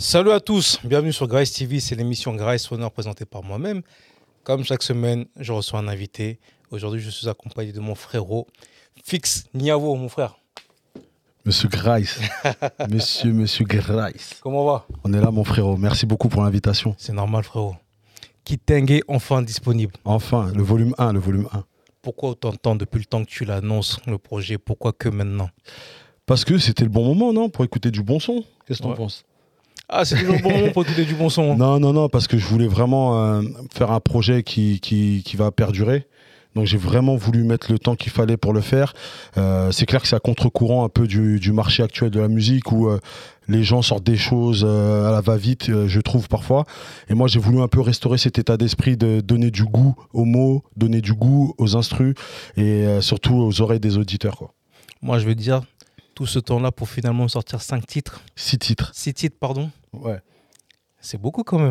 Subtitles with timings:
[0.00, 3.82] Salut à tous, bienvenue sur Grace TV, c'est l'émission Grace Honor présentée par moi-même.
[4.44, 6.38] Comme chaque semaine, je reçois un invité.
[6.70, 8.46] Aujourd'hui, je suis accompagné de mon frérot,
[9.04, 10.38] Fix Niavo, mon frère.
[11.44, 12.20] Monsieur Grice.
[12.90, 14.38] monsieur, monsieur Grice.
[14.40, 14.86] Comment va?
[15.04, 15.76] On est là, mon frérot.
[15.76, 16.94] Merci beaucoup pour l'invitation.
[16.98, 17.74] C'est normal, frérot.
[18.44, 19.94] Kitenge, enfin disponible.
[20.04, 21.64] Enfin, le volume 1, le volume 1.
[22.02, 24.58] Pourquoi autant de temps depuis le temps que tu l'annonces, le projet?
[24.58, 25.50] Pourquoi que maintenant?
[26.26, 27.48] Parce que c'était le bon moment, non?
[27.48, 28.44] Pour écouter du bon son.
[28.66, 28.96] Qu'est-ce que t'en Ouais.
[28.96, 29.24] penses?
[29.88, 31.52] Ah, c'est toujours bon pour écouter du bon son.
[31.52, 31.56] hein.
[31.56, 33.42] Non, non, non, parce que je voulais vraiment euh,
[33.74, 36.06] faire un projet qui, qui, qui va perdurer.
[36.54, 38.92] Donc j'ai vraiment voulu mettre le temps qu'il fallait pour le faire.
[39.36, 42.28] Euh, c'est clair que c'est à contre-courant un peu du, du marché actuel de la
[42.28, 42.98] musique où euh,
[43.48, 46.64] les gens sortent des choses euh, à la va-vite, euh, je trouve parfois.
[47.08, 50.24] Et moi j'ai voulu un peu restaurer cet état d'esprit de donner du goût aux
[50.24, 52.14] mots, donner du goût aux instrus
[52.56, 54.36] et euh, surtout aux oreilles des auditeurs.
[54.36, 54.52] Quoi.
[55.00, 55.60] Moi, je veux dire,
[56.18, 58.90] tout ce temps-là pour finalement sortir 5 titres, Six titres.
[58.92, 60.18] 6 titres, pardon, Ouais.
[61.00, 61.70] c'est beaucoup quand même.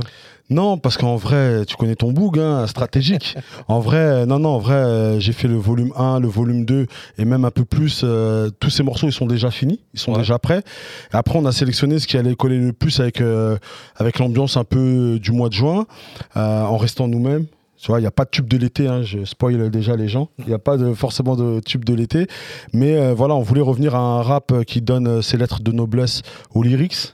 [0.49, 3.35] Non, parce qu'en vrai, tu connais ton boug, hein, stratégique.
[3.67, 6.87] en vrai, non, non, en vrai, euh, j'ai fait le volume 1, le volume 2,
[7.17, 8.03] et même un peu plus.
[8.05, 10.19] euh, tous ces morceaux, ils sont déjà finis, ils sont Ouais.
[10.19, 10.59] déjà prêts.
[11.13, 13.57] Et après, on a sélectionné ce qui allait coller le plus avec, euh,
[13.97, 15.85] avec l'ambiance un peu du mois de juin,
[16.37, 17.47] euh, en restant nous-mêmes.
[17.77, 20.29] Tu il n'y a pas de tube de l'été, hein, je spoil déjà les gens.
[20.39, 22.27] Il n'y a pas forcément de tube de l'été.
[22.73, 25.71] Mais euh, voilà, on voulait revenir à un rap qui donne euh, ses lettres de
[25.71, 26.23] noblesse
[26.55, 27.13] aux lyrics.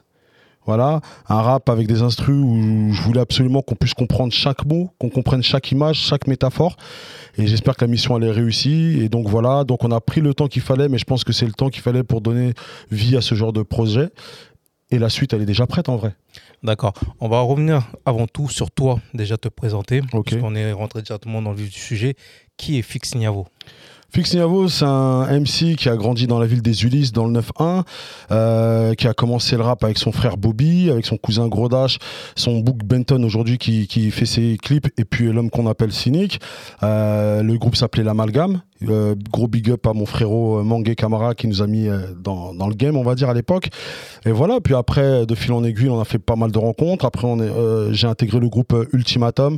[0.65, 4.91] Voilà, un rap avec des instrus où je voulais absolument qu'on puisse comprendre chaque mot,
[4.97, 6.77] qu'on comprenne chaque image, chaque métaphore.
[7.37, 8.99] Et j'espère que la mission elle est réussie.
[9.01, 11.33] Et donc voilà, donc on a pris le temps qu'il fallait, mais je pense que
[11.33, 12.53] c'est le temps qu'il fallait pour donner
[12.91, 14.09] vie à ce genre de projet.
[14.93, 16.13] Et la suite, elle est déjà prête en vrai.
[16.61, 16.93] D'accord.
[17.19, 20.01] On va revenir avant tout sur toi, déjà te présenter.
[20.13, 20.35] Ok.
[20.43, 22.15] On est rentré directement dans le vif du sujet.
[22.57, 23.47] Qui est Fix Niavo?
[24.15, 27.41] Fix Niavo, c'est un MC qui a grandi dans la ville des Ulysses, dans le
[27.41, 27.81] 9-1,
[28.29, 31.97] euh, qui a commencé le rap avec son frère Bobby, avec son cousin Grodash,
[32.35, 36.39] son book Benton aujourd'hui qui, fait ses clips, et puis l'homme qu'on appelle Cynic.
[36.83, 38.61] Euh, le groupe s'appelait l'Amalgame.
[38.87, 42.67] Euh, gros big up à mon frérot Mangué Camara qui nous a mis dans, dans
[42.67, 43.69] le game, on va dire, à l'époque.
[44.27, 47.05] Et voilà, puis après, de fil en aiguille, on a fait pas mal de rencontres.
[47.05, 47.27] Après,
[47.89, 49.57] j'ai intégré le groupe Ultimatum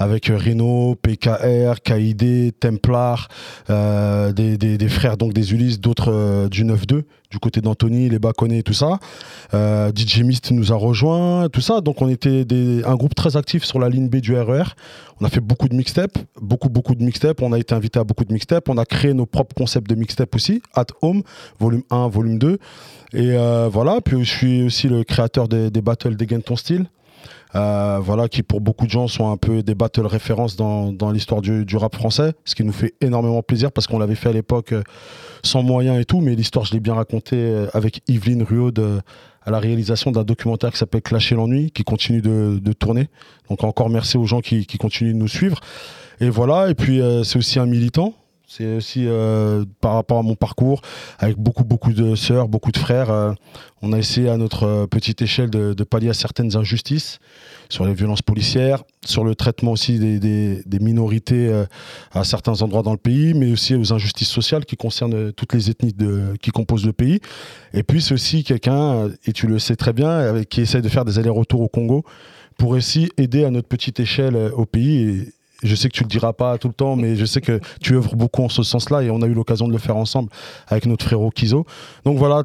[0.00, 3.28] avec euh, Reno, PKR, KID, Templar,
[3.68, 8.58] euh, des, frères donc des Ulysses, d'autres euh, du 9-2, du côté d'Anthony, les Baconnet
[8.58, 8.98] et tout ça.
[9.52, 11.80] DJ Mist nous a rejoint, tout ça.
[11.80, 12.44] Donc on était
[12.84, 14.74] un groupe très actif sur la ligne B du RER.
[15.20, 17.42] On a fait beaucoup de mixtapes, beaucoup, beaucoup de mixtapes.
[17.42, 18.68] On a été invité à beaucoup de mixtapes.
[18.68, 21.22] On a créé nos propres concepts de mixtapes aussi, At Home,
[21.60, 22.58] volume 1, volume 2.
[23.12, 23.36] Et
[23.70, 26.86] voilà, puis je suis aussi le créateur des, des battles ton style.
[27.56, 31.10] Euh, voilà, qui pour beaucoup de gens sont un peu des battles références dans, dans
[31.10, 34.32] l'histoire du, rap français, ce qui nous fait énormément plaisir parce qu'on l'avait fait à
[34.32, 34.82] l'époque euh,
[35.42, 39.00] sans moyens et tout, mais l'histoire je l'ai bien racontée euh, avec Yveline euh,
[39.42, 43.08] à la réalisation d'un documentaire qui s'appelle Clasher l'ennui, qui continue de, tourner.
[43.48, 45.58] Donc encore merci aux gens qui, continuent de nous suivre.
[46.20, 48.14] Et voilà, et puis c'est aussi un militant.
[48.52, 50.82] C'est aussi euh, par rapport à mon parcours,
[51.20, 53.08] avec beaucoup, beaucoup de sœurs, beaucoup de frères.
[53.08, 53.32] euh,
[53.80, 57.20] on a essayé à notre euh, petite échelle de, pallier à certaines injustices
[57.68, 61.64] sur les violences policières, sur le traitement aussi des, minorités
[62.10, 65.70] à certains endroits dans le pays, mais aussi aux injustices sociales qui concernent toutes les
[65.70, 65.94] ethnies
[66.42, 67.20] qui composent le pays.
[67.72, 70.88] Et puis c'est aussi quelqu'un, et tu le sais très bien, avec, qui essaie de
[70.88, 72.04] faire des allers-retours au Congo
[72.58, 75.28] pour aussi aider à notre petite échelle au pays.
[75.62, 77.94] Je sais que tu le diras pas tout le temps, mais je sais que tu
[77.94, 80.30] œuvres beaucoup en ce sens-là et on a eu l'occasion de le faire ensemble
[80.68, 81.66] avec notre frérot Kizo.
[82.04, 82.44] Donc voilà.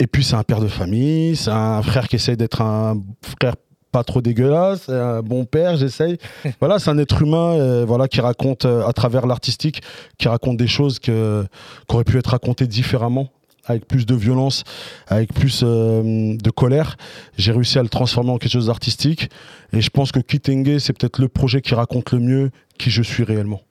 [0.00, 3.54] Et puis c'est un père de famille, c'est un frère qui essaye d'être un frère
[3.92, 6.18] pas trop dégueulasse, c'est un bon père, j'essaye.
[6.60, 9.82] voilà, c'est un être humain euh, voilà, qui raconte euh, à travers l'artistique,
[10.18, 11.44] qui raconte des choses que,
[11.88, 13.28] qui auraient pu être racontées différemment,
[13.66, 14.64] avec plus de violence,
[15.06, 16.96] avec plus euh, de colère.
[17.38, 19.30] J'ai réussi à le transformer en quelque chose d'artistique.
[19.72, 23.02] Et je pense que Kitenge, c'est peut-être le projet qui raconte le mieux qui je
[23.02, 23.62] suis réellement.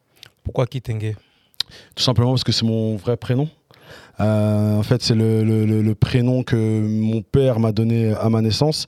[0.44, 1.16] Pourquoi Kitenge?
[1.96, 3.50] Tout simplement parce que c'est mon vrai prénom.
[4.20, 8.30] Euh, en fait, c'est le, le- le- le prénom que mon père m'a donné à
[8.30, 8.86] ma naissance.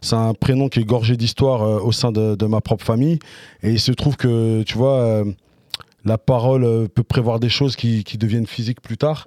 [0.00, 3.18] C'est un prénom qui est gorgé d'histoire euh, au sein de, de ma propre famille.
[3.62, 5.24] Et il se trouve que, tu vois,
[6.04, 9.26] la parole euh, peut prévoir des choses qui, qui deviennent physiques plus tard.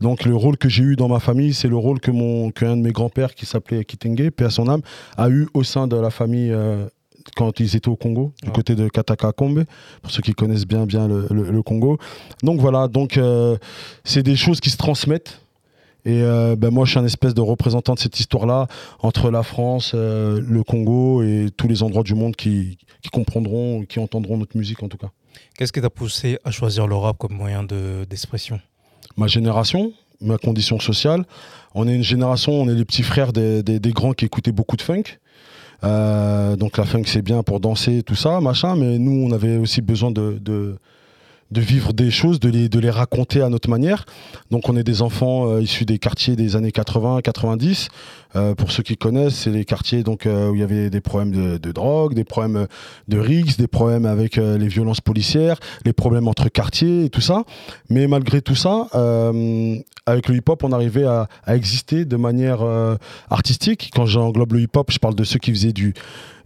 [0.00, 2.76] Donc, le rôle que j'ai eu dans ma famille, c'est le rôle que mon qu'un
[2.76, 4.82] de mes grands-pères, qui s'appelait Kitenge, paix à son âme,
[5.16, 6.50] a eu au sein de la famille.
[6.52, 6.86] euh,
[7.36, 8.54] quand ils étaient au Congo, du Ouais.
[8.54, 9.64] côté de Kataka Kombe,
[10.02, 11.96] pour ceux qui connaissent bien bien le, le- le Congo.
[12.42, 13.56] Donc voilà, donc euh,
[14.04, 15.40] c'est des choses qui se transmettent.
[16.04, 18.66] Et euh, ben moi, je suis un espèce de représentant de cette histoire-là
[19.00, 23.86] entre la France, euh, le Congo et tous les endroits du monde qui, qui comprendront,
[23.86, 25.10] qui entendront notre musique en tout cas.
[25.56, 28.60] Qu'est-ce qui t'a poussé à choisir le rap comme moyen de- d'expression?
[29.16, 31.24] Ma génération, ma condition sociale.
[31.74, 34.82] On est une génération, on est les petits frères des, grands qui écoutaient beaucoup de
[34.82, 35.18] funk.
[35.82, 39.56] Euh, donc la funk c'est bien pour danser, tout ça, machin, mais nous on avait
[39.56, 40.78] aussi besoin de
[41.54, 44.04] de vivre des choses, de les, de les raconter à notre manière.
[44.50, 47.88] Donc on est des enfants euh, issus des quartiers des années 80, 90.
[48.36, 51.00] Euh, pour ceux qui connaissent, c'est les quartiers donc euh, où il y avait des
[51.00, 52.66] problèmes de, drogue, des problèmes
[53.06, 57.44] de rix, des problèmes avec les violences policières, les problèmes entre quartiers et tout ça.
[57.88, 58.88] Mais malgré tout ça,
[60.06, 62.62] avec le hip-hop, on arrivait à, à, exister de manière
[63.30, 63.90] artistique.
[63.94, 65.94] Quand j'englobe le hip-hop, je parle de ceux qui faisaient du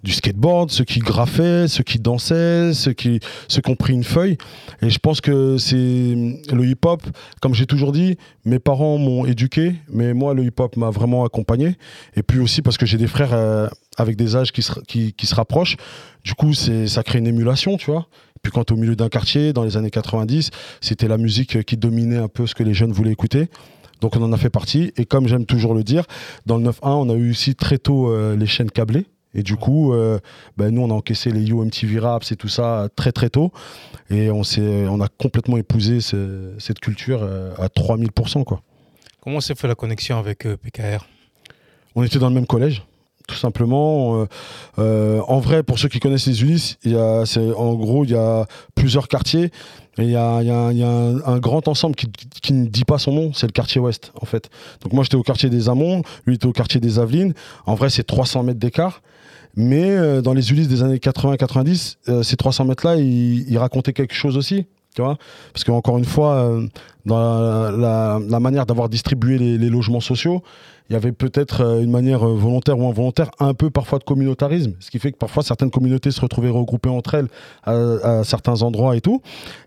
[0.03, 4.05] du skateboard, ceux qui graffaient, ceux qui dansaient, ceux qui, ceux qui ont pris une
[4.05, 4.37] feuille.
[4.83, 7.03] Et je pense que c'est le hip-hop,
[7.41, 11.77] comme j'ai toujours dit, mes parents m'ont éduqué, mais moi, le hip-hop m'a vraiment accompagné.
[12.17, 15.15] Et puis aussi parce que j'ai des frères euh, avec des âges qui se, qui,
[15.27, 15.77] se rapprochent.
[16.25, 18.07] Du coup, ça crée une émulation, tu vois.
[18.37, 20.51] Et puis quand au milieu d'un quartier, dans les années 90,
[20.81, 23.49] c'était la musique qui dominait un peu ce que les jeunes voulaient écouter.
[24.01, 24.93] Donc on en a fait partie.
[24.97, 26.05] Et comme j'aime toujours le dire,
[26.47, 29.07] dans le 9-1, on a eu aussi très tôt euh, les chaînes câblées.
[29.35, 30.19] Et du coup, euh,
[30.57, 33.53] ben, nous, on a encaissé les UMTV Raps et tout ça très très tôt.
[34.11, 38.45] Et on, on a complètement épousé cette culture euh, à 3000%.
[38.45, 38.63] Quoi.
[39.21, 41.07] Comment s'est fait la connexion avec euh, PKR
[41.95, 42.83] On était dans le même collège
[43.27, 44.27] tout simplement.
[44.79, 47.25] en vrai, pour ceux qui connaissent les Ulysses, y a,
[47.59, 49.51] en gros, il y a plusieurs quartiers.
[49.99, 52.07] Et il y a, un, grand ensemble qui,
[52.41, 54.49] qui, ne dit pas son nom, c'est le quartier ouest, en fait.
[54.81, 57.35] Donc moi, j'étais au quartier des Amons, lui était au quartier des Avelines.
[57.67, 59.03] En vrai, c'est 300 mètres d'écart.
[59.57, 64.15] Mais euh, dans les Ulysses des années 80-90, euh, ces 300 mètres-là, ils, racontaient quelque
[64.15, 64.67] chose aussi.
[64.95, 65.17] Tu vois
[65.53, 66.67] Parce qu'encore une fois, euh,
[67.07, 70.43] dans la, manière d'avoir distribué les, logements sociaux,
[70.89, 74.05] il y avait peut-être euh, une manière euh, volontaire ou involontaire, un peu parfois de
[74.05, 77.29] communautarisme, ce qui fait que parfois certaines communautés se retrouvaient regroupées entre elles
[77.65, 79.21] à, certains endroits et tout.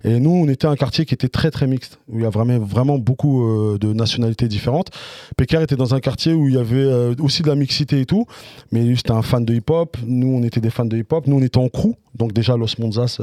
[0.04, 2.30] Et nous, on était un quartier qui était très très mixte, où il y a
[2.30, 4.90] vraiment, vraiment beaucoup euh, de nationalités différentes.
[5.38, 8.26] Péker était dans un quartier où il y avait aussi de la mixité et tout,
[8.72, 11.38] mais lui c'était un fan de hip-hop, nous on était des fans de hip-hop, nous
[11.38, 13.20] on était en crew, donc déjà Los Monzas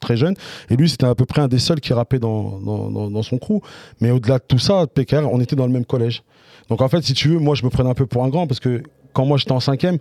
[0.00, 0.34] très jeune.
[0.70, 3.38] Et lui, c'était à peu près un des seuls qui rappait dans, dans, dans son
[3.38, 3.60] crew.
[4.00, 6.22] Mais au-delà de tout ça, PKR, on était dans le même collège.
[6.68, 8.46] Donc en fait, si tu veux, moi je me prenais un peu pour un grand
[8.46, 8.82] parce que
[9.12, 9.98] quand moi j'étais en cinquième,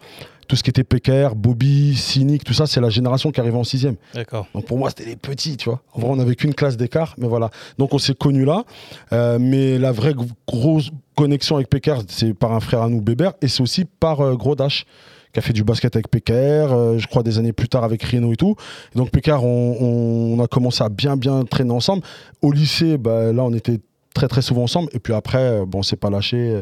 [0.47, 3.63] tout ce qui était PKR, Bobby, Cynic, tout ça, c'est la génération qui arrivait en
[3.63, 3.95] sixième.
[4.13, 4.47] D'accord.
[4.53, 5.81] Donc pour moi, c'était les petits, tu vois.
[5.94, 7.50] En vrai, on n'avait qu'une classe d'écart, mais voilà.
[7.77, 8.63] Donc on s'est connus là.
[9.13, 10.13] Euh, mais la vraie
[10.47, 14.21] grosse connexion avec PKR, c'est par un frère à nous, Bébert, et c'est aussi par
[14.21, 14.86] euh, Gros Dash
[15.36, 18.02] qui a fait du basket avec PKR, euh, je crois des années plus tard avec
[18.04, 18.56] Rino et tout.
[18.96, 22.04] donc PKR, on, a commencé à bien bien traîner ensemble.
[22.42, 23.82] Au lycée, bah, là on était
[24.14, 24.88] très très souvent ensemble.
[24.94, 26.62] Et puis après, euh, bon, c'est pas lâché euh,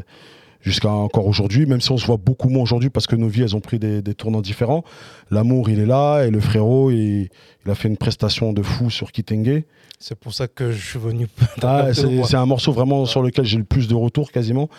[0.60, 3.44] jusqu'à encore aujourd'hui, même si on se voit beaucoup moins aujourd'hui parce que nos vies,
[3.44, 4.84] elles ont pris des, tournants différents.
[5.30, 7.30] L'amour, il est là, et le frérot, il,
[7.66, 9.64] il a fait une prestation de fou sur Kitenge.
[10.00, 11.28] C'est pour ça que je suis venu.
[11.62, 14.70] Ah, c'est un morceau vraiment sur lequel j'ai le plus de retours quasiment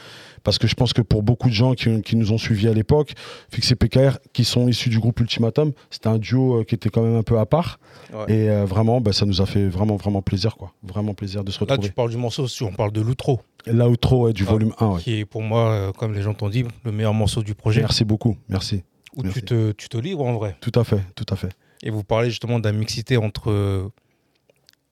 [0.44, 3.14] parce que je pense que pour beaucoup de gens qui, nous ont suivis à l'époque,
[3.50, 6.90] Fix et PKR, qui sont issus du groupe Ultimatum, c'était un duo euh, qui était
[6.90, 7.81] quand même un peu à part.
[8.28, 10.72] Et euh, vraiment, bah, ça nous a fait vraiment, vraiment plaisir, quoi.
[10.82, 11.80] Vraiment plaisir de se retrouver.
[11.80, 13.40] Là, tu parles du morceau, si on parle de l'outro.
[13.66, 14.98] L'outro, du volume 1.
[14.98, 17.80] Qui est pour moi, euh, comme les gens t'ont dit, le meilleur morceau du projet.
[17.80, 18.82] Merci beaucoup, merci.
[19.16, 20.56] Où Tu, te, tu te livres en vrai.
[20.60, 21.50] Tout à fait, tout à fait.
[21.84, 23.90] Et vous parlez justement de la mixité entre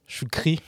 [0.06, 0.60] Choukri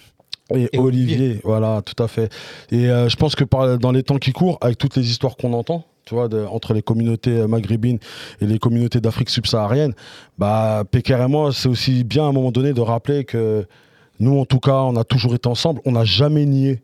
[0.50, 2.32] et, Olivier, voilà, tout à fait.
[2.70, 3.44] Et euh, je pense que
[3.76, 6.82] dans les temps qui courent, avec toutes les histoires qu'on entend, tu vois, entre les
[6.82, 7.99] communautés euh, maghrébines
[8.40, 9.94] et les communautés d'Afrique subsaharienne,
[10.37, 13.66] bah, Péker et moi, c'est aussi bien à un moment donné de rappeler que
[14.20, 16.82] nous, en tout cas, on a toujours été ensemble, on n'a jamais nié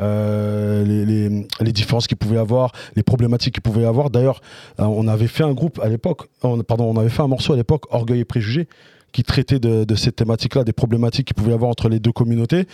[0.00, 1.28] euh, les,
[1.60, 4.10] les, différences qu'il pouvait avoir, les problématiques qu'il pouvait y avoir.
[4.10, 4.40] D'ailleurs,
[4.78, 7.84] on avait fait un groupe à l'époque, pardon, on avait fait un morceau à l'époque,
[7.90, 8.68] Orgueil et Préjugés,
[9.12, 12.12] qui traitait de, de cette thématique-là, des problématiques qu'il pouvait y avoir entre les deux
[12.12, 12.66] communautés.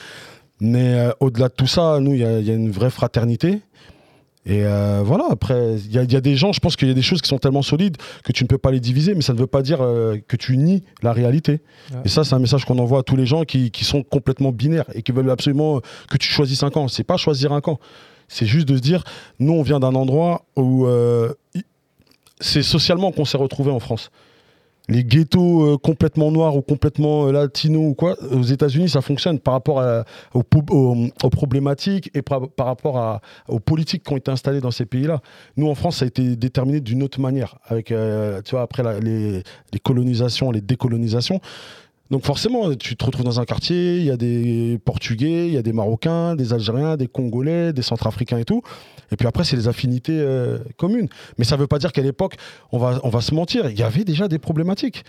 [0.60, 3.60] Mais euh, au-delà de tout ça, nous, il y, a une vraie fraternité.
[4.46, 7.02] Et euh, voilà, après, il y, a des gens, je pense qu'il y a des
[7.02, 9.38] choses qui sont tellement solides que tu ne peux pas les diviser, mais ça ne
[9.38, 11.60] veut pas dire euh, que tu nies la réalité.
[12.04, 14.50] Et ça, c'est un message qu'on envoie à tous les gens qui, qui, sont complètement
[14.50, 16.88] binaires et qui veulent absolument que tu choisisses un camp.
[16.88, 17.78] C'est pas choisir un camp.
[18.28, 19.04] C'est juste de se dire,
[19.40, 20.86] nous, on vient d'un endroit où
[22.40, 24.10] c'est socialement qu'on s'est retrouvé en France
[24.90, 29.38] les ghettos euh, complètement noirs ou complètement euh, latinos ou quoi, aux États-Unis, ça fonctionne
[29.38, 29.82] par rapport
[30.34, 30.42] aux,
[31.30, 35.20] problématiques et par, rapport aux politiques qui ont été installées dans ces pays-là.
[35.56, 38.82] Nous, en France, ça a été déterminé d'une autre manière, avec, euh, tu vois, après
[39.00, 39.42] les,
[39.82, 41.40] colonisations, les décolonisations.
[42.10, 45.58] Donc forcément, tu te retrouves dans un quartier, il y a des Portugais, il y
[45.58, 48.62] a des Marocains, des Algériens, des Congolais, des Centrafricains et tout.
[49.12, 51.08] Et puis après, c'est les affinités euh, communes.
[51.38, 52.36] Mais ça ne veut pas dire qu'à l'époque,
[52.72, 55.04] on va, on va se mentir, il y avait déjà des problématiques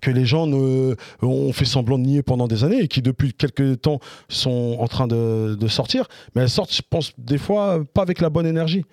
[0.00, 3.80] que les gens ont fait semblant de nier pendant des années et qui depuis quelques
[3.80, 6.06] temps sont en train de, sortir.
[6.34, 8.84] Mais elles sortent, je pense, des fois, pas avec la bonne énergie.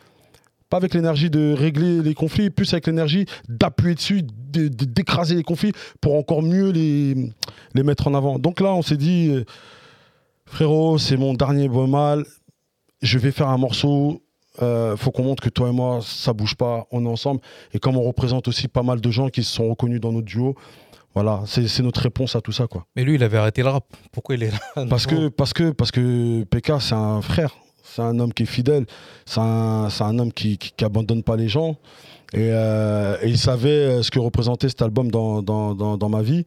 [0.69, 5.35] Pas avec l'énergie de régler les conflits, plus avec l'énergie d'appuyer dessus, de- de- d'écraser
[5.35, 7.13] les conflits pour encore mieux les,
[7.75, 8.39] les mettre en avant.
[8.39, 9.43] Donc là, on s'est dit, euh,
[10.45, 12.23] frérot, c'est mon dernier beau mal,
[13.01, 14.21] je vais faire un morceau.
[14.61, 17.41] Euh, faut qu'on montre que toi et moi, ça bouge pas, on est ensemble.
[17.73, 20.25] Et comme on représente aussi pas mal de gens qui se sont reconnus dans notre
[20.27, 20.55] duo,
[21.13, 22.85] voilà, c'est notre réponse à tout ça, quoi.
[22.95, 23.85] Mais lui, il avait arrêté le rap.
[24.11, 24.85] Pourquoi il est là?
[24.89, 27.53] Parce que, parce que, parce que PK, c'est un frère.
[27.83, 28.85] C'est un homme qui est fidèle.
[29.25, 31.75] C'est un, un homme qui, qui, qui abandonne pas les gens.
[32.33, 36.09] Et, euh, et il savait euh, ce que représentait cet album dans, dans, dans, dans
[36.09, 36.45] ma vie.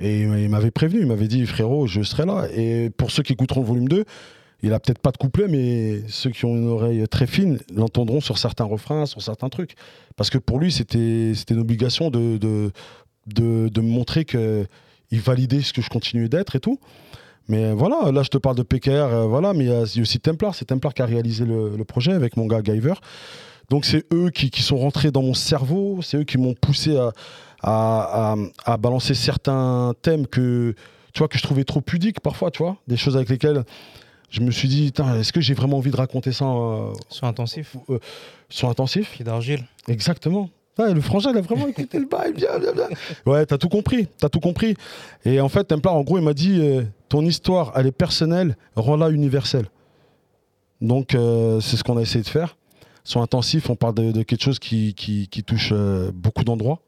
[0.00, 1.02] Et il m'avait prévenu.
[1.02, 2.48] Il m'avait dit, frérot, je serai là.
[2.52, 4.04] Et pour ceux qui écouteront le volume 2,
[4.62, 8.20] il a peut-être pas de couplet, mais ceux qui ont une oreille très fine l'entendront
[8.20, 9.74] sur certains refrains, sur certains trucs.
[10.16, 12.70] Parce que pour lui, c'était une obligation de, de,
[13.26, 14.66] de, me montrer qu'il
[15.10, 16.78] validait ce que je continuais d'être et tout.
[17.48, 20.20] Mais voilà, là je te parle de PKR, euh, voilà, mais il y, a aussi
[20.20, 22.94] Templar, c'est Templar qui a réalisé le, le projet avec mon gars Guyver.
[23.68, 26.96] Donc c'est eux qui, qui sont rentrés dans mon cerveau, c'est eux qui m'ont poussé
[26.96, 27.10] à,
[27.62, 30.74] à, à- à balancer certains thèmes que,
[31.12, 33.64] tu vois, que je trouvais trop pudiques parfois, tu vois, des choses avec lesquelles
[34.32, 37.76] je me suis dit, est-ce que j'ai vraiment envie de raconter ça euh, Sur intensif,
[38.48, 39.64] sur intensif pied d'argile.
[39.88, 40.48] Exactement.
[40.78, 42.88] Le frangin, il a vraiment écouté le bail, bien, bien, bien.
[43.26, 44.74] Ouais, t'as tout compris, t'as tout compris.
[45.26, 48.56] Et en fait, Templar, en gros, il m'a dit, euh, ton histoire, elle est personnelle,
[48.74, 49.66] rends-la universelle.
[50.80, 52.56] Donc, euh, c'est ce qu'on a essayé de faire.
[53.04, 56.80] Sur intensif, on parle de, de quelque chose qui, qui, qui touche euh, beaucoup d'endroits.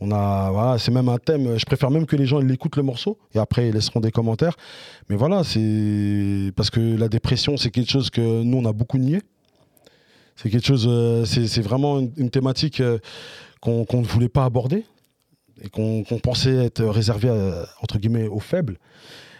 [0.00, 1.58] On a, voilà, c'est même un thème.
[1.58, 4.10] Je préfère même que les gens ils l'écoutent le morceau et après ils laisseront des
[4.10, 4.56] commentaires.
[5.08, 8.98] Mais voilà, c'est parce que la dépression, c'est quelque chose que nous on a beaucoup
[8.98, 9.20] nié.
[10.36, 12.98] C'est quelque chose, euh, c'est vraiment une, thématique euh,
[13.60, 14.84] qu'on ne voulait pas aborder
[15.62, 18.78] et qu'on pensait être réservé à- entre guillemets aux faibles.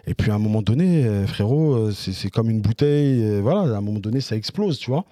[0.06, 3.22] Et puis à un moment donné, euh, frérot, euh, c'est comme une bouteille.
[3.22, 5.04] euh, voilà, à un moment donné, ça explose, tu vois.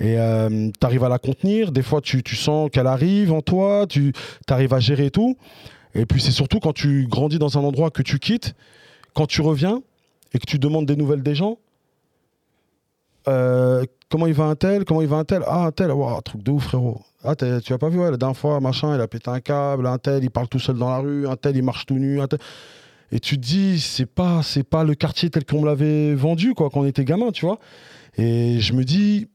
[0.00, 1.72] Et tu arrives à la contenir.
[1.72, 3.86] Des fois, tu, tu sens qu'elle arrive en toi.
[3.88, 4.12] Tu
[4.48, 5.36] arrives à gérer tout.
[5.94, 8.54] Et puis c'est surtout quand tu grandis dans un endroit que tu quittes,
[9.14, 9.82] quand tu reviens
[10.32, 11.58] et que tu demandes des nouvelles des gens.
[13.28, 15.42] euh, comment il va un tel Comment il va un tel?
[15.46, 17.00] Ah, un tel, Ouah, truc de ouf, frérot.
[17.24, 19.86] Ah, tu as pas vu, ouais, la dernière fois, machin, il a pété un câble,
[19.86, 22.20] un tel, il parle tout seul dans la rue, un tel, il marche tout nu,
[22.20, 22.40] un tel.
[23.12, 26.70] Et tu te dis, c'est pas, pas le quartier tel qu'on me l'avait vendu, quoi,
[26.70, 27.58] quand on était gamin, tu vois.
[28.16, 29.28] Et je me dis,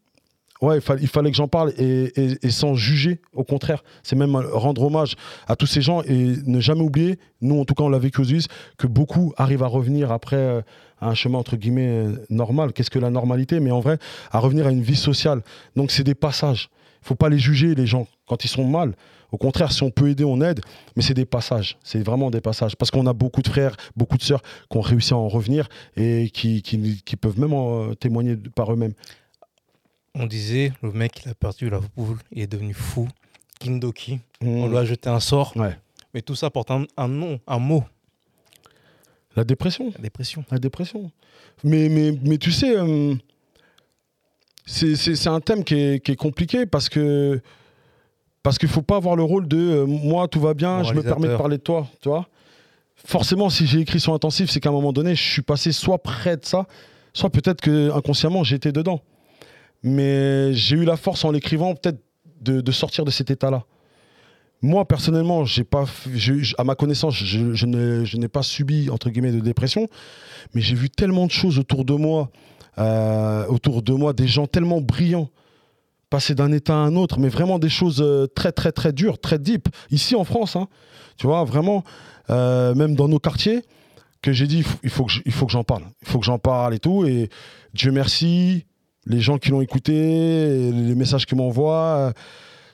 [0.61, 2.11] ouais, il, fa- il fallait que j'en parle et,
[2.49, 3.83] sans juger, au contraire.
[4.03, 5.15] C'est même rendre hommage
[5.47, 8.21] à tous ces gens et ne jamais oublier, nous en tout cas on l'a vécu
[8.21, 8.47] aux US,
[8.77, 10.61] que beaucoup arrivent à revenir après euh,
[10.99, 12.73] à un chemin entre guillemets euh, normal.
[12.73, 13.97] Qu'est-ce que la normalité Mais en vrai,
[14.31, 15.41] à revenir à une vie sociale.
[15.75, 16.69] Donc c'est des passages.
[17.03, 18.93] Il faut pas les juger, les gens, quand ils sont mal.
[19.31, 20.61] Au contraire, si on peut aider, on aide,
[20.95, 21.77] mais c'est des passages.
[21.83, 22.75] C'est vraiment des passages.
[22.77, 25.67] Parce qu'on a beaucoup de frères, beaucoup de sœurs qui ont réussi à en revenir
[25.97, 28.93] et qui, qui- peuvent même en euh, témoigner par eux-mêmes.
[30.19, 33.07] On disait, le mec, il a perdu la boule, il est devenu fou.
[33.59, 34.69] Kindoki, on Mmh.
[34.69, 35.55] lui a jeté un sort.
[35.55, 35.75] Ouais.
[36.13, 37.83] Mais tout ça porte un, un nom, un mot,
[39.35, 39.91] La dépression.
[39.95, 40.43] la dépression.
[40.51, 41.11] La dépression.
[41.63, 43.13] Mais, mais, mais tu sais, euh,
[44.65, 47.39] c'est un thème qui est, qui est compliqué parce que
[48.43, 51.03] parce qu'il faut pas avoir le rôle de euh, moi tout va bien, je me
[51.03, 52.27] permets de parler de toi, tu vois.
[52.95, 56.01] Forcément, si j'ai écrit sur intensif, c'est qu'à un moment donné, je suis passé soit
[56.01, 56.65] près de ça,
[57.13, 59.01] soit peut-être que inconsciemment j'étais dedans.
[59.83, 61.99] Mais j'ai eu la force en l'écrivant peut-être
[62.41, 63.63] de, sortir de cet état-là.
[64.61, 65.85] Moi, personnellement, pas,
[66.57, 69.87] à ma connaissance, je, n'ai pas subi, entre guillemets, de dépression,
[70.53, 72.31] mais j'ai vu tellement de choses autour de moi,
[72.79, 75.29] euh, autour de moi, des gens tellement brillants,
[76.09, 79.19] passer d'un état à un autre, mais vraiment des choses euh, très, très, très dures,
[79.19, 80.67] très deep, ici en France, hein,
[81.17, 81.83] tu vois, vraiment,
[82.29, 83.63] euh, même dans nos quartiers,
[84.21, 87.05] que j'ai dit, il faut que j'en parle, il faut que j'en parle et tout,
[87.05, 87.29] et
[87.73, 88.65] Dieu merci,
[89.07, 92.11] les gens qui l'ont écouté, les messages qu'ils m'envoient, euh,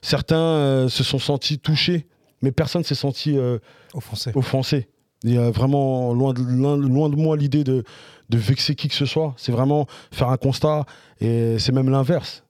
[0.01, 2.07] certains euh, se sont sentis touchés,
[2.41, 3.59] mais personne s'est senti euh,
[3.93, 4.31] Offensé.
[4.35, 4.87] offensé.
[5.23, 7.83] Il y a vraiment loin de, loin, loin de moi l'idée de,
[8.29, 9.33] de vexer qui que ce soit.
[9.37, 10.85] C'est vraiment faire un constat
[11.21, 12.43] et c'est même l'inverse.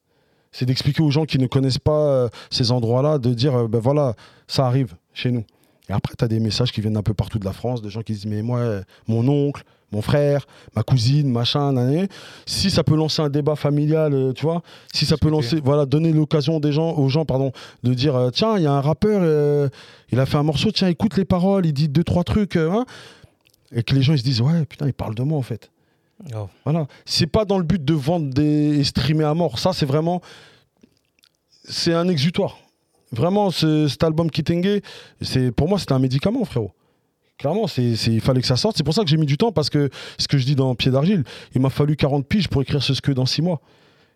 [0.52, 4.16] C'est d'expliquer aux gens qui ne connaissent pas ces endroits-là, de dire ben voilà,
[4.48, 5.44] ça arrive chez nous.
[5.90, 7.90] Et après, tu as des messages qui viennent un peu partout de la France, de
[7.90, 9.63] gens qui disent mais moi, mon oncle,
[9.94, 10.46] mon frère,
[10.76, 12.08] ma cousine, machin, nané.
[12.46, 14.62] si ça peut lancer un débat familial, euh, tu vois,
[14.94, 17.52] si ça peut lancer, voilà, donner l'occasion des gens, aux gens, pardon,
[17.84, 19.70] de dire euh, tiens, il y a un rappeur, euh,
[20.12, 22.72] il a fait un morceau, tiens, écoute les paroles, il dit deux, trois trucs, euh,
[22.72, 22.86] hein,
[23.72, 25.70] et que les gens ils se disent ouais, putain, il parle de moi en fait.
[26.36, 26.48] Oh.
[26.64, 26.88] Voilà.
[27.06, 29.60] C'est pas dans le but de vendre des et streamer à mort.
[29.60, 30.22] Ça, c'est vraiment.
[31.68, 32.58] C'est un exutoire.
[33.12, 34.82] Vraiment, ce- cet album Kitenge,
[35.22, 36.72] c'est pour moi, c'était un médicament, frérot.
[37.38, 38.78] Clairement, il fallait que ça sorte.
[38.78, 40.75] C'est pour ça que j'ai mis du temps, parce que ce que je dis dans
[40.75, 41.24] Pied d'Argile,
[41.56, 43.62] il m'a fallu 40 piges pour écrire ce que dans 6 mois.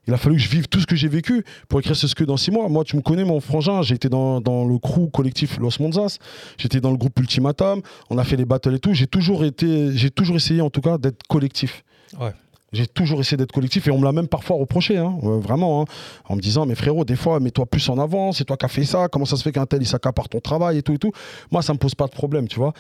[0.08, 2.24] Il a fallu que je vive tout ce que j'ai vécu pour écrire ce que
[2.24, 2.70] dans 6 mois.
[2.70, 6.18] Moi, tu me connais, mon frangin, été dans, dans le crew collectif Los Monzas,
[6.58, 8.94] j'étais dans le groupe Ultimatum, on a fait les battles et tout.
[8.94, 11.84] J'ai toujours, été, j'ai toujours essayé, en tout cas, d'être collectif.
[12.20, 12.32] Ouais.
[12.74, 15.82] J'ai toujours essayé d'être collectif et on me l'a même parfois reproché, hein, euh, vraiment,
[15.82, 15.86] hein,
[16.28, 18.70] en me disant, mais frérot, des fois, mets-toi plus en avant, c'est toi qui as
[18.70, 20.98] fait ça, comment ça se fait qu'un tel, il s'accapare ton travail et tout et
[20.98, 21.12] tout.
[21.50, 22.74] Moi, ça me pose pas de problème, tu vois.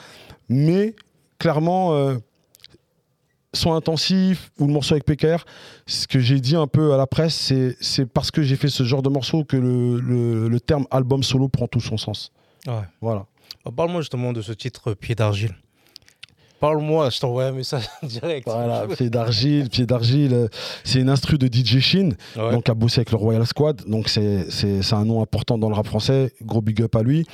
[0.49, 0.93] Mais
[1.39, 2.17] clairement, euh,
[3.53, 5.45] son intensif ou le morceau avec PKR,
[5.85, 8.83] ce que j'ai dit un peu à la presse, c'est, parce que j'ai fait ce
[8.83, 12.31] genre de morceau que le, le- le terme album solo prend tout son sens.
[12.67, 12.73] Ouais.
[13.01, 13.25] Voilà.
[13.63, 15.55] Bah, Parle-moi justement de ce titre Pied d'argile.
[16.59, 18.47] Parle-moi, je t'envoie un message direct.
[18.47, 20.33] Voilà, pied d'argile, pied d'argile.
[20.33, 20.47] euh,
[20.83, 22.09] C'est une instru de DJ Shin.
[22.35, 22.51] Ouais.
[22.51, 23.83] donc a bossé avec le Royal Squad.
[23.87, 24.45] Donc c'est
[24.93, 26.31] un nom important dans le rap français.
[26.43, 27.25] Gros big up à lui.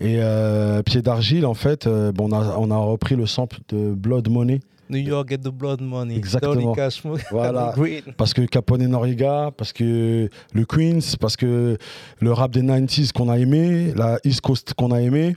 [0.00, 3.58] Et euh, Pied d'Argile, en fait, euh, bon, on, a, on a repris le sample
[3.70, 4.60] de Blood Money.
[4.90, 6.16] New York get the blood money.
[6.16, 6.74] Exactement.
[7.30, 7.74] Voilà.
[8.16, 11.76] Parce que Capone Noriega, parce que le Queens, parce que
[12.20, 15.36] le rap des 90s qu'on a aimé, la East Coast qu'on a aimé.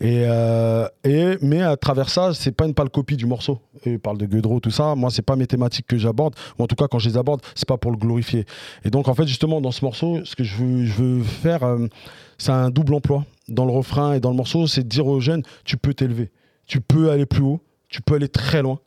[0.00, 3.60] Et, euh, et, mais à travers ça, c'est pas une pâle copie du morceau.
[3.84, 4.94] Et il parle de Guedro, tout ça.
[4.94, 6.34] Moi, c'est pas mes thématiques que j'aborde.
[6.58, 8.44] En tout cas, quand je les aborde, c'est pas pour le glorifier.
[8.84, 11.86] Et donc, en fait, justement, dans ce morceau, ce que je veux, faire, euh,
[12.38, 13.24] c'est un double emploi.
[13.48, 16.30] Dans le refrain et dans le morceau, c'est dire aux jeunes, tu peux t'élever.
[16.66, 17.60] Tu peux aller plus haut.
[17.88, 18.78] Tu peux aller très loin.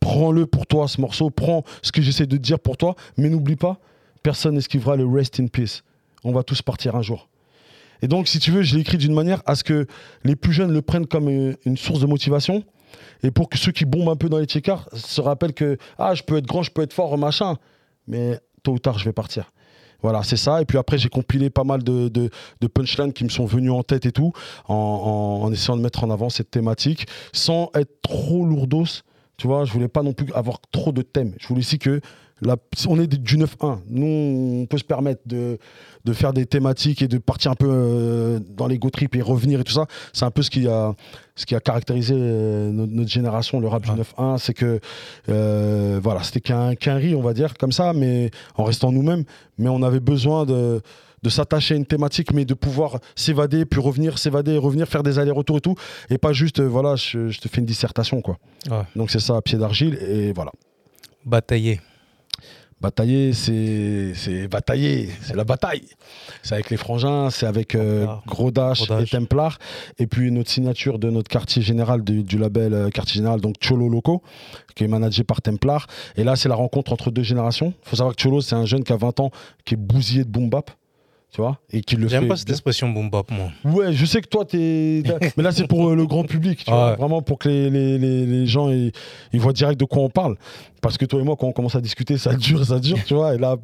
[0.00, 1.30] Prends-le pour toi, ce morceau.
[1.30, 2.94] Prends ce que j'essaie de dire pour toi.
[3.16, 3.78] Mais n'oublie pas,
[4.22, 5.82] personne n'esquivera le rest in peace.
[6.22, 7.28] On va tous partir un jour.
[8.04, 9.86] Et donc, si tu veux, je l'ai écrit d'une manière à ce que
[10.24, 12.62] les plus jeunes le prennent comme une source de motivation.
[13.22, 16.14] Et pour que ceux qui bombent un peu dans les checkers se rappellent que ah,
[16.14, 17.56] je peux être grand, je peux être fort, machin.
[18.06, 19.52] Mais tôt ou tard, je vais partir.
[20.02, 20.60] Voilà, c'est ça.
[20.60, 22.28] Et puis après, j'ai compilé pas mal de,
[22.74, 24.32] punchlines qui me sont venus en tête et tout,
[24.68, 29.00] en, en- en essayant de mettre en avant cette thématique, sans être trop lourdos.
[29.38, 31.32] Tu vois, je voulais pas non plus avoir trop de thèmes.
[31.40, 32.02] Je voulais aussi que
[32.40, 32.56] la,
[32.88, 33.78] on est du 9-1.
[33.88, 34.06] Nous,
[34.62, 35.58] on peut se permettre de,
[36.04, 39.22] de faire des thématiques et de partir un peu euh, dans les go trip et
[39.22, 39.86] revenir et tout ça.
[40.12, 40.94] C'est un peu ce qui a,
[41.36, 44.02] ce qui a caractérisé euh, notre, notre génération, le rap du Ouais.
[44.18, 44.38] 9-1.
[44.38, 44.80] C'est que,
[45.28, 49.24] euh, voilà, c'était qu'un qu'un riz, on va dire, comme ça, mais en restant nous-mêmes.
[49.58, 50.80] Mais on avait besoin de
[51.22, 55.18] de s'attacher à une thématique, mais de pouvoir s'évader, puis revenir, s'évader, revenir, faire des
[55.18, 55.74] allers-retours et tout,
[56.10, 58.36] et pas juste, voilà, je, je te fais une dissertation, quoi.
[58.94, 60.52] Donc c'est ça, à pied d'argile, et voilà.
[61.24, 61.80] Batailler.
[62.80, 65.88] Batailler, c'est batailler, c'est la bataille.
[66.42, 68.06] C'est avec les frangins, c'est avec euh,
[68.52, 68.90] Dash.
[68.90, 69.58] et Templar.
[69.98, 73.56] Et puis notre signature de notre quartier général du, du label euh, quartier général, donc
[73.60, 74.22] Cholo Loco,
[74.74, 75.86] qui est managé par Templar.
[76.16, 77.72] Et là, c'est la rencontre entre deux générations.
[77.84, 79.30] Il faut savoir que Cholo, c'est un jeune qui a 20 ans,
[79.64, 80.70] qui est bousillé de boom bap.
[81.34, 82.10] Tu vois Et qui le fait.
[82.14, 82.54] J'aime pas cette bien.
[82.54, 83.50] expression boom bap, moi.
[83.64, 85.02] Ouais, je sais que toi, t'es.
[85.36, 86.90] Mais là, c'est pour euh, le grand public, tu vois.
[86.92, 86.96] Ouais.
[86.96, 88.92] Vraiment pour que les, les, les, les gens ils,
[89.32, 90.36] ils voient direct de quoi on parle.
[90.80, 93.14] Parce que toi et moi, quand on commence à discuter, ça dure, ça dure, tu
[93.14, 93.34] vois.
[93.34, 93.56] Et là,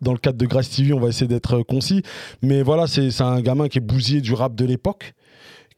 [0.00, 2.02] dans le cadre de Grace TV, on va essayer d'être euh, concis.
[2.42, 5.14] Mais voilà, c'est c'est un gamin qui est bousillé du rap de l'époque,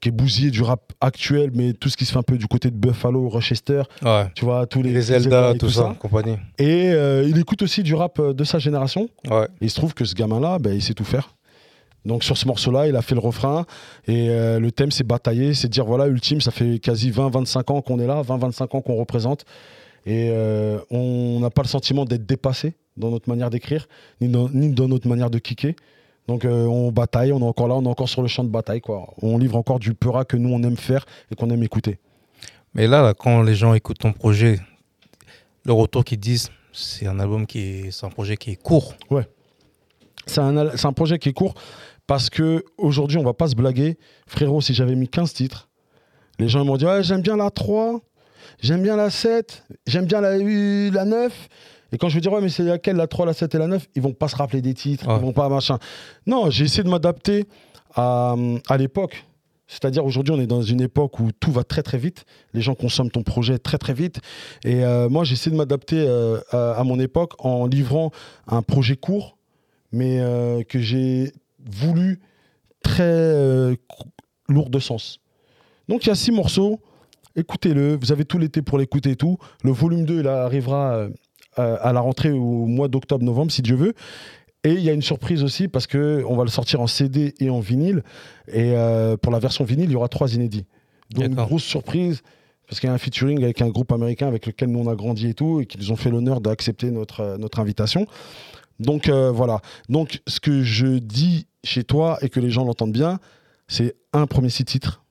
[0.04, 2.46] qui est bousillé du rap actuel, mais tout ce qui se fait un peu du
[2.46, 4.26] côté de Buffalo, Rochester, Ouais.
[4.34, 6.36] tu vois, tous les, Les Zelda, et tout ça, compagnie.
[6.58, 9.08] Et euh, il écoute aussi du rap euh, de sa génération.
[9.30, 9.46] Ouais.
[9.62, 11.34] Et il se trouve que ce gamin-là, ben, il sait tout faire.
[12.04, 13.64] Donc sur ce morceau-là, il a fait le refrain
[14.06, 17.80] et euh, le thème c'est batailler, c'est dire voilà, ultime, ça fait quasi 20-25 ans
[17.80, 19.46] qu'on est là, 20-25 ans qu'on représente
[20.04, 23.88] et euh, on n'a pas le sentiment d'être dépassé dans notre manière d'écrire,
[24.20, 25.72] ni dans notre manière de kicker.
[26.28, 28.48] Donc euh, on bataille, on est encore là, on est encore sur le champ de
[28.48, 28.80] bataille.
[28.80, 29.12] Quoi.
[29.20, 31.98] On livre encore du peura que nous on aime faire et qu'on aime écouter.
[32.74, 34.58] Mais là, là, quand les gens écoutent ton projet,
[35.64, 38.94] le retour qu'ils disent, c'est un album qui est, c'est un projet qui est court.
[40.26, 41.54] C'est un, al- c'est un projet qui est court
[42.06, 43.98] parce que aujourd'hui, on va pas se blaguer.
[44.26, 45.68] Frérot, si j'avais mis 15 titres,
[46.38, 48.00] les gens m'ont dit ouais, j'aime bien la 3,
[48.60, 51.48] j'aime bien la 7, j'aime bien la, la 9.
[51.94, 53.68] Et quand je veux dire ouais, mais c'est laquelle la 3, la 7 et la
[53.68, 55.14] 9, ils vont pas se rappeler des titres, Ouais.
[55.16, 55.78] ils vont pas machin.
[56.26, 57.46] Non, j'ai essayé de m'adapter
[57.94, 58.35] à,
[58.68, 59.24] à l'époque.
[59.68, 62.24] C'est-à-dire aujourd'hui, on est dans une époque où tout va très très vite.
[62.52, 64.20] Les gens consomment ton projet très très vite.
[64.64, 68.11] Et euh, moi, j'essaie de m'adapter euh, à, à mon époque en livrant
[68.46, 69.38] un projet court,
[69.92, 71.33] mais euh, que j'ai
[71.64, 72.20] voulu
[72.83, 73.74] très euh,
[74.48, 75.20] lourd de sens.
[75.88, 76.80] Donc il y a six morceaux,
[77.37, 79.38] écoutez-le, vous avez tout l'été pour l'écouter et tout.
[79.62, 81.07] Le volume 2 il arrivera
[81.56, 83.94] à à la rentrée au mois d'octobre-novembre si Dieu veut.
[84.64, 87.34] Et il y a une surprise aussi parce que on va le sortir en CD
[87.38, 88.02] et en vinyle.
[88.48, 90.64] Et euh, pour la version vinyle, il y aura trois inédits.
[91.10, 92.22] Donc une grosse surprise
[92.66, 94.94] parce qu'il y a un featuring avec un groupe américain avec lequel nous on a
[94.94, 98.06] grandi et tout et qui nous ont fait l'honneur d'accepter notre, euh, notre invitation.
[98.80, 99.60] Donc euh, voilà.
[99.90, 103.18] Donc ce que je dis chez toi et que les gens l'entendent bien,
[103.68, 105.03] c'est un premier six titres.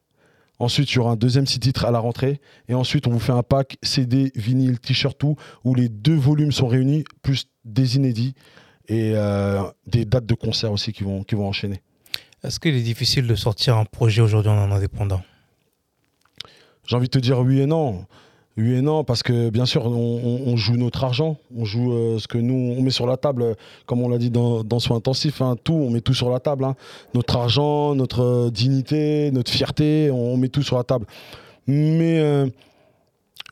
[0.64, 2.40] Ensuite, il y aura un deuxième six titres à la rentrée.
[2.70, 6.54] Et ensuite, on vous fait un pack CD, vinyle, t-shirt, tout, où les deux volumes
[6.54, 8.34] sont réunis, plus des inédits
[8.88, 11.82] et euh, des dates de concert aussi qui vont, qui vont enchaîner.
[12.46, 15.22] Est-ce qu'il est difficile de sortir un projet aujourd'hui en indépendant?
[16.88, 18.06] J'ai envie de te dire oui et non.
[18.56, 22.28] Oui et non, parce que bien sûr, on, joue notre argent, on joue euh, ce
[22.28, 23.56] que nous, on met sur la table,
[23.88, 26.40] comme on l'a dit dans, dans Soins Intensifs, hein, tout, on met tout sur la
[26.40, 26.64] table.
[26.64, 26.76] Hein.
[27.16, 31.08] Notre argent, notre euh, dignité, notre fierté, on, met tout sur la table.
[31.66, 32.48] Mais, euh,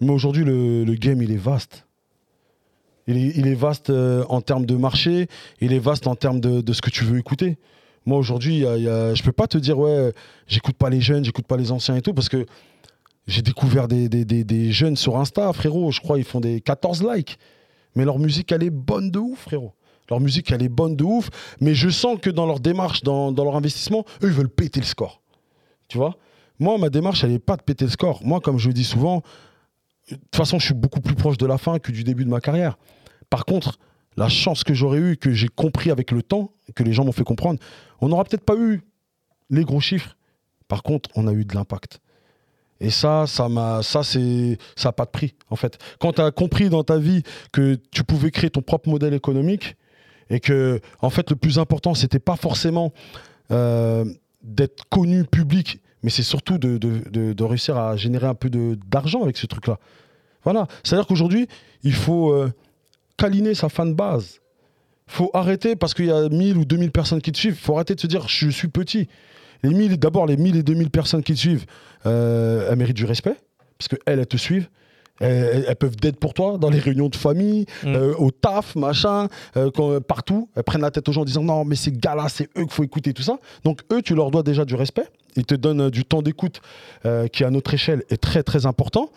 [0.02, 1.88] mais aujourd'hui, le, game, il est vaste.
[3.08, 5.28] Il est, vaste en termes de marché,
[5.60, 7.58] il est vaste en termes de, de ce que tu veux écouter.
[8.06, 10.14] Moi, aujourd'hui, je ne peux pas te dire, ouais,
[10.48, 12.46] j'écoute pas les jeunes, j'écoute pas les anciens et tout, parce que
[13.27, 15.91] j'ai découvert des, des, jeunes sur Insta, frérot.
[15.91, 17.38] Je crois ils font des 14 likes.
[17.95, 19.73] Mais leur musique, elle est bonne de ouf, frérot.
[20.10, 21.29] Leur musique, elle est bonne de ouf.
[21.60, 24.86] Mais je sens que dans leur démarche, dans, leur investissement, eux, ils veulent péter le
[24.86, 25.21] score.
[25.88, 26.17] Tu vois?
[26.60, 28.23] Moi, ma démarche, elle n'est pas de péter le score.
[28.23, 29.23] Moi, comme je le dis souvent,
[30.10, 32.29] de toute façon, je suis beaucoup plus proche de la fin que du début de
[32.29, 32.77] ma carrière.
[33.29, 33.77] Par contre,
[34.17, 37.12] la chance que j'aurais eue, que j'ai compris avec le temps, que les gens m'ont
[37.12, 37.60] fait comprendre,
[38.01, 38.81] on n'aura peut-être pas eu
[39.49, 40.17] les gros chiffres.
[40.67, 42.01] Par contre, on a eu de l'impact.
[42.82, 45.78] Et ça, ça m'a, ça c'est, ça n'a pas de prix en fait.
[46.00, 49.76] Quand tu as compris dans ta vie que tu pouvais créer ton propre modèle économique
[50.32, 52.91] et que, en fait, le plus important, c'était pas forcément
[53.52, 54.04] euh,
[54.41, 59.46] d'être connu public, mais c'est surtout de, réussir à générer un peu d'argent avec ce
[59.46, 59.78] truc-là.
[60.44, 60.67] Voilà.
[60.84, 61.48] C'est-à-dire qu'aujourd'hui,
[61.84, 62.52] il faut euh,
[63.15, 64.39] câliner sa fan base.
[65.06, 67.60] Faut arrêter parce qu'il y a 1000 ou 2000 personnes qui te suivent.
[67.60, 69.08] Faut arrêter de se dire je suis petit.
[69.63, 71.65] Les d'abord, les 1000 et 2000 personnes qui te suivent,
[72.06, 73.36] euh, elles méritent du respect,
[73.78, 74.69] parce qu'elles, elles te suivent.
[75.19, 77.93] Elles, peuvent d'être pour toi dans les réunions de famille, mm.
[77.93, 80.50] euh, au taf, machin, euh, partout.
[80.56, 82.71] Elles prennent la tête aux gens en disant non, mais ces gars-là, c'est eux qu'il
[82.71, 83.38] faut écouter, tout ça.
[83.63, 85.06] Donc, eux, tu leur dois déjà du respect.
[85.36, 86.62] Ils te donnent du temps d'écoute
[87.32, 89.12] qui, à notre échelle, est très, très important.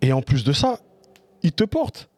[0.00, 0.78] Et en plus de ça,
[1.42, 2.08] ils te portent.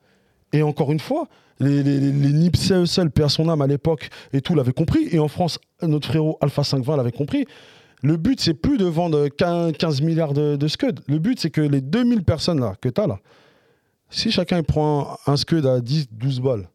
[0.55, 1.27] Et encore une fois,
[1.59, 5.09] les, les, les NIP CESL, à son âme à l'époque et tout l'avaient compris.
[5.11, 7.45] Et en France, notre frérot Alpha 520 l'avait compris.
[8.05, 11.01] Le but, c'est plus de vendre 15 milliards de, de Scud.
[11.09, 13.19] Le but, c'est que les 2000 personnes là, que tu as là,
[14.11, 16.69] si chacun prend un, Scud à 10, 12 balles,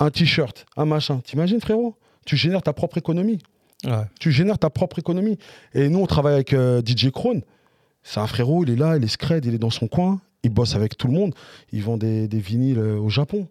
[0.00, 1.94] un t-shirt, un machin, t'imagines, frérot
[2.26, 3.38] Tu génères ta propre économie.
[4.18, 5.38] Tu génères ta propre économie.
[5.74, 7.42] Et nous, on travaille avec euh, DJ Krone.
[8.02, 10.50] C'est un frérot, il est là, il est scred, il est dans son coin, il
[10.50, 11.34] bosse avec tout le monde.
[11.72, 13.48] Ils vendent des, des vinyles euh, au Japon.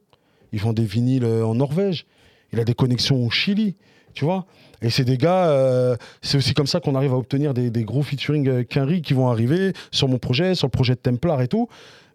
[0.52, 2.06] Ils vendent des vinyles euh, en Norvège.
[2.52, 3.76] Il a des connexions au Chili.
[4.14, 4.46] Tu vois
[4.82, 8.04] Et c'est des gars, euh, c'est aussi comme ça qu'on arrive à obtenir des, gros
[8.04, 11.68] featuring euh, qui vont arriver sur mon projet, sur le projet de Templar et tout.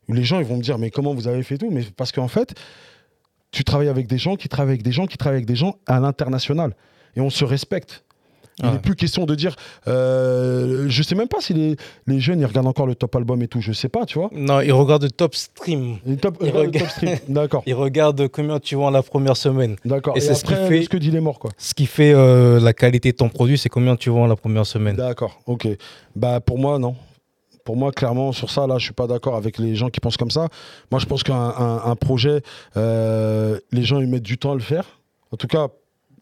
[0.09, 1.71] Les gens ils vont me dire, mais comment vous avez fait tout?
[1.71, 2.55] Mais parce qu'en fait,
[3.51, 5.77] tu travailles avec des gens qui travaillent avec des gens qui travaillent avec des gens
[5.87, 6.77] à l'international.
[7.17, 8.05] Et on se respecte.
[8.63, 9.55] Il n'est plus question de dire.
[9.87, 13.43] Euh, je sais même pas si les, les, jeunes ils regardent encore le top album
[13.43, 13.61] et tout.
[13.61, 14.31] Je sais pas, tu vois.
[14.33, 15.99] Non, ils regardent le top stream.
[16.07, 17.17] ils regardent le top stream.
[17.29, 17.63] D'accord.
[17.67, 19.77] Ils regardent combien tu vends la première semaine.
[19.85, 20.17] D'accord.
[20.17, 20.83] Et, c'est ce qui fait.
[20.83, 21.51] Ce que dit les morts, quoi.
[21.59, 24.67] Ce qui fait euh, la qualité de ton produit, c'est combien tu vends la première
[24.67, 24.97] semaine.
[24.97, 25.41] D'accord.
[25.47, 25.69] Ok.
[26.15, 26.97] Bah pour moi non.
[27.65, 30.17] Pour moi, clairement, sur ça, là, je suis pas d'accord avec les gens qui pensent
[30.17, 30.47] comme ça.
[30.93, 32.41] Moi, je pense qu'un un, projet,
[32.77, 35.01] euh, les gens ils mettent du temps à le faire.
[35.33, 35.67] En tout cas,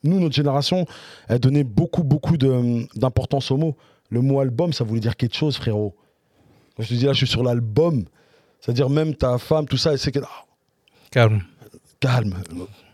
[0.04, 0.86] nous, notre génération,
[1.28, 3.76] elle donnait beaucoup, beaucoup d'importance au mot.
[4.10, 5.94] Le mot album, ça voulait dire quelque chose, frérot.
[6.76, 8.04] Quand je te dis là, je suis sur l'album,
[8.60, 10.20] c'est-à-dire même ta femme, tout ça, elle sait que.
[10.20, 10.44] Ah,
[11.10, 11.42] calme.
[12.00, 12.34] Calme.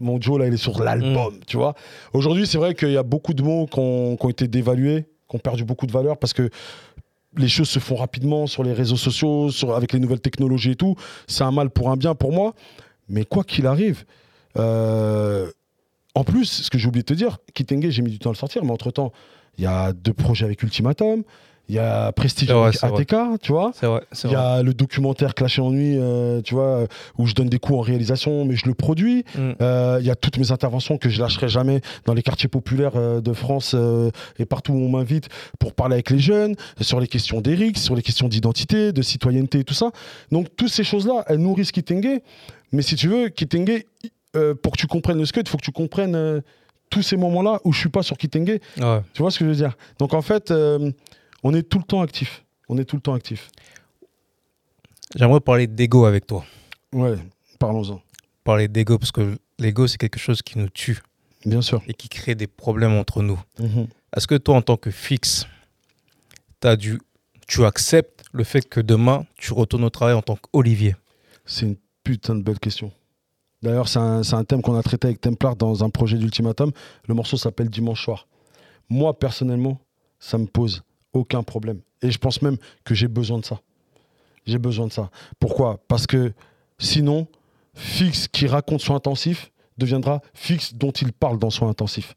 [0.00, 1.40] Mon Joe, là, il est sur l'album, mm.
[1.46, 1.74] tu vois.
[2.12, 5.38] Aujourd'hui, c'est vrai qu'il y a beaucoup de mots qui ont, été dévalués, qui ont
[5.38, 6.50] perdu beaucoup de valeur parce que
[7.36, 10.76] les choses se font rapidement sur les réseaux sociaux, sur, avec les nouvelles technologies et
[10.76, 10.96] tout.
[11.26, 12.54] C'est un mal pour un bien pour moi.
[13.08, 14.04] Mais quoi qu'il arrive,
[14.58, 15.50] euh,
[16.14, 18.32] en plus, ce que j'ai oublié de te dire, Kitenge, j'ai mis du temps à
[18.32, 19.12] le sortir, mais entre-temps,
[19.58, 21.22] il y a deux projets avec Ultimatum,
[21.70, 23.70] il y a Prestige avec ATK, tu vois.
[24.24, 27.60] Il y a le documentaire Clash en nuit, euh, tu vois, où je donne des
[27.60, 29.24] coups en réalisation, mais je le produis.
[29.36, 29.50] Mm.
[29.62, 32.96] Euh, il y a toutes mes interventions que je lâcherai jamais dans les quartiers populaires
[32.96, 33.76] euh, de France
[34.40, 35.28] et partout où on m'invite
[35.60, 39.60] pour parler avec les jeunes sur les questions d'Eric, sur les questions d'identité, de citoyenneté
[39.60, 39.92] et tout ça.
[40.32, 42.20] Donc, toutes ces choses-là, elles nourrissent Kitenge.
[42.72, 43.84] Mais si tu veux, Kitenge,
[44.36, 46.40] euh, pour que tu comprennes le scud, il faut que tu comprennes euh,
[46.88, 48.58] tous ces moments-là où je suis pas sur Kitenge.
[49.12, 49.76] Tu vois ce que je veux dire?
[49.98, 50.90] Donc en fait, euh,
[51.42, 52.44] on est tout le temps actif.
[52.68, 53.50] On est tout le temps actif.
[55.16, 56.44] J'aimerais parler d'ego avec toi.
[56.92, 57.16] Ouais,
[57.58, 58.00] parlons-en.
[58.44, 61.00] Parler d'ego, parce que l'ego, c'est quelque chose qui nous tue.
[61.44, 61.82] Bien sûr.
[61.88, 63.40] Et qui crée des problèmes entre nous.
[63.58, 63.88] Mhm.
[64.16, 65.46] Est-ce que toi, en tant que fixe,
[66.62, 67.00] as dû,
[67.48, 70.94] tu acceptes le fait que demain, tu retournes au travail en tant qu'Olivier?
[71.46, 72.92] C'est une putain de belle question.
[73.62, 76.72] D'ailleurs, c'est un, thème qu'on a traité avec Templar dans un projet d'Ultimatum.
[77.06, 78.26] Le morceau s'appelle Dimanche soir.
[78.88, 79.80] Moi, personnellement,
[80.18, 81.80] ça me pose aucun problème.
[82.02, 83.60] Et je pense même que j'ai besoin de ça.
[84.46, 85.10] J'ai besoin de ça.
[85.38, 85.78] Pourquoi?
[85.88, 86.32] Parce que
[86.78, 87.26] sinon,
[87.74, 92.14] Fix qui raconte son intensif deviendra Fix dont il parle dans son intensif.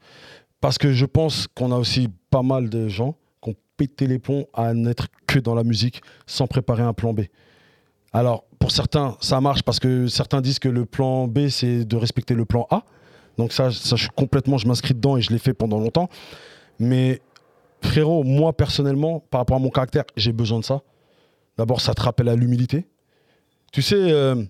[0.62, 4.19] Parce que je pense qu'on a aussi pas mal de gens qui ont pété les
[4.19, 7.23] plombs à n'être que dans la musique sans préparer un plan B.
[8.13, 11.97] Alors, pour certains, ça marche parce que certains disent que le plan B, c'est de
[11.97, 12.84] respecter le plan A.
[13.38, 16.08] Donc ça, ça je suis complètement, je m'inscris dedans et je l'ai fait pendant longtemps.
[16.80, 17.19] Mais
[17.82, 20.80] frérot, moi personnellement, par rapport à mon caractère, j'ai besoin de ça.
[21.58, 22.88] D'abord, ça te rappelle à l'humilité.
[23.73, 24.41] Tu sais, euh,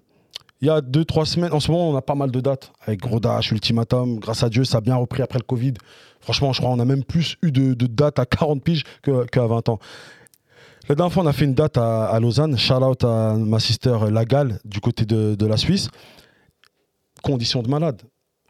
[0.61, 2.71] il y a deux, trois semaines, en ce moment, on a pas mal de dates
[2.85, 4.19] avec Grodash, Ultimatum.
[4.19, 5.73] Grâce à Dieu, ça a bien repris après le Covid.
[6.19, 9.69] Franchement, je crois qu'on a même plus eu de, dates à 40 piges qu'à 20
[9.69, 9.79] ans.
[10.89, 12.57] La dernière fois, on a fait une date à, à Lausanne.
[12.57, 15.89] Shout out à ma sister Lagal, du côté de, de la Suisse.
[17.21, 18.01] Conditions de malade.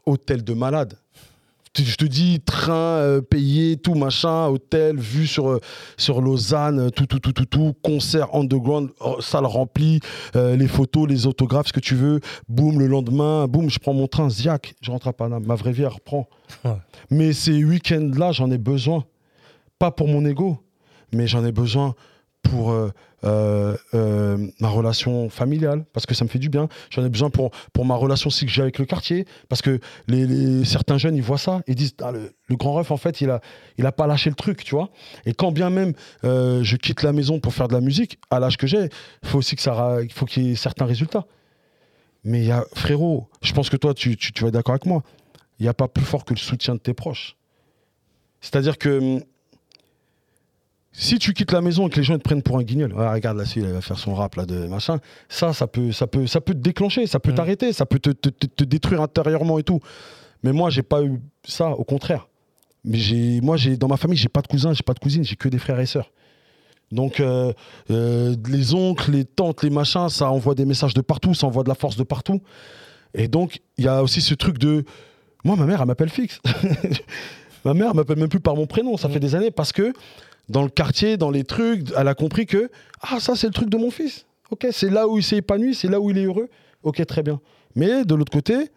[0.04, 0.94] Hôtel de malade.
[1.78, 5.60] Je te dis, train euh, payé, tout machin, hôtel, vue sur, euh,
[5.96, 9.98] sur Lausanne, euh, tout, tout, tout, tout, tout, concert underground, oh, salle remplie,
[10.36, 12.20] euh, les photos, les autographes, ce que tu veux.
[12.48, 15.44] Boum, le lendemain, boum, je prends mon train, Ziac, je rentre à Paname.
[15.46, 16.28] Ma vraie vie, elle reprend.
[16.64, 16.72] Ouais.
[17.10, 19.04] Mais ces week-ends-là, j'en ai besoin.
[19.78, 20.58] Pas pour mon ego,
[21.12, 21.94] mais j'en ai besoin
[22.44, 22.92] pour euh,
[23.24, 26.68] euh, euh, ma relation familiale, parce que ça me fait du bien.
[26.90, 29.80] J'en ai besoin pour, pour ma relation aussi que j'ai avec le quartier, parce que
[30.06, 33.30] les, certains jeunes, ils voient ça, ils disent, Ah, le, grand ref, en fait, il
[33.30, 33.40] a,
[33.78, 34.90] il a pas lâché le truc, tu vois.
[35.26, 38.56] Et quand bien même je quitte la maison pour faire de la musique, à l'âge
[38.56, 38.88] que j'ai,
[39.22, 41.26] il faut aussi que ça, qu'il y ait certains résultats.
[42.22, 45.02] Mais frérot, je pense que toi, tu, tu, tu vas être d'accord avec moi,
[45.58, 47.36] il n'y a pas plus fort que le soutien de tes proches.
[48.40, 49.22] C'est-à-dire que hum,
[50.96, 53.08] si tu quittes la maison et que les gens te prennent pour un guignol, Ouais,
[53.12, 56.26] regarde là, il va faire son rap là de machin, ça, ça peut, ça peut,
[56.28, 57.34] ça peut te déclencher, ça peut Mm.
[57.34, 59.80] t'arrêter, ça peut te, te- te- te détruire intérieurement et tout.
[60.44, 62.28] Mais moi, j'ai pas eu ça, au contraire.
[62.84, 65.24] Mais j'ai, moi, j'ai dans ma famille, j'ai pas de cousins, j'ai pas de cousines,
[65.24, 66.10] j'ai que des frères et sœurs.
[66.92, 67.52] Donc, euh,
[67.90, 71.64] euh, les oncles, les tantes, les machins, ça envoie des messages de partout, ça envoie
[71.64, 72.40] de la force de partout.
[73.14, 74.84] Et donc, il y a aussi ce truc de.
[75.44, 76.40] Moi, ma mère, elle m'appelle fixe.
[77.64, 78.96] ma mère m'appelle même plus par mon prénom.
[78.96, 79.12] Ça Mm.
[79.12, 79.92] fait des années parce que
[80.48, 83.68] dans le quartier, dans les trucs, elle a compris que ah ça c'est le truc
[83.70, 84.26] de mon fils.
[84.50, 86.48] Ok, c'est là où il s'est épanoui, c'est là où il est heureux.
[86.82, 87.40] Ok, très bien.
[87.74, 88.70] Mais de l'autre côté,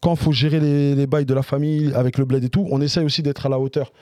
[0.00, 2.66] quand il faut gérer les, les bails de la famille avec le bled et tout,
[2.70, 3.92] on essaye aussi d'être à la hauteur.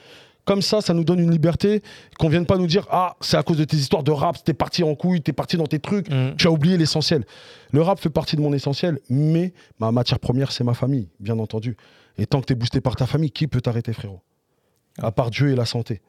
[0.45, 1.83] Comme ça, ça nous donne une liberté
[2.17, 4.53] qu'on vienne pas nous dire ah c'est à cause de tes histoires de rap, t'es
[4.53, 6.35] parti en couille, t'es parti dans tes trucs, Mm.
[6.37, 7.25] tu as oublié l'essentiel.
[7.71, 11.37] Le rap fait partie de mon essentiel, mais ma matière première, c'est ma famille, bien
[11.39, 11.77] entendu.
[12.17, 14.21] Et tant que tu es boosté par ta famille, qui peut t'arrêter, frérot?
[14.99, 16.01] À part Dieu et la santé.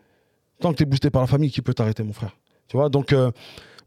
[0.63, 2.37] Tant que tu es boosté par la famille, qui peut t'arrêter, mon frère
[2.69, 3.31] Tu vois Donc, euh,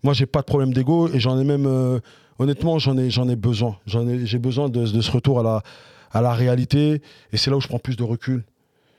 [0.04, 1.66] moi, j'ai pas de problème d'ego et j'en ai même.
[1.66, 2.00] euh,
[2.38, 3.78] honnêtement, j'en ai, j'en ai besoin.
[3.88, 5.64] J'en ai, j'ai besoin de, de ce retour à la,
[6.12, 7.02] à la réalité.
[7.32, 8.44] Et c'est là où je prends plus de recul.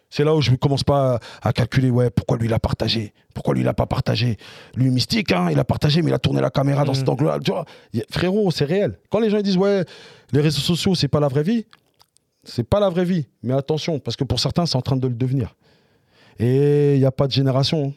[0.09, 2.59] C'est là où je ne commence pas à, à calculer, ouais, pourquoi lui il a
[2.61, 3.13] partagé?
[3.35, 4.37] Pourquoi lui il a pas partagé?
[4.77, 6.99] Lui, mystique, hein, il a partagé, mais il a tourné la caméra dans Mhm.
[6.99, 7.39] cet angle-là.
[7.45, 8.99] Tu vois Y a- Frérot, c'est réel.
[9.11, 9.85] Quand les gens ils disent, ouais,
[10.33, 11.67] les réseaux sociaux, c'est pas la vraie vie,
[12.45, 13.27] c'est pas la vraie vie.
[13.43, 15.55] Mais attention, parce que pour certains, c'est en train de le devenir.
[16.39, 17.95] Et il n'y a pas de génération.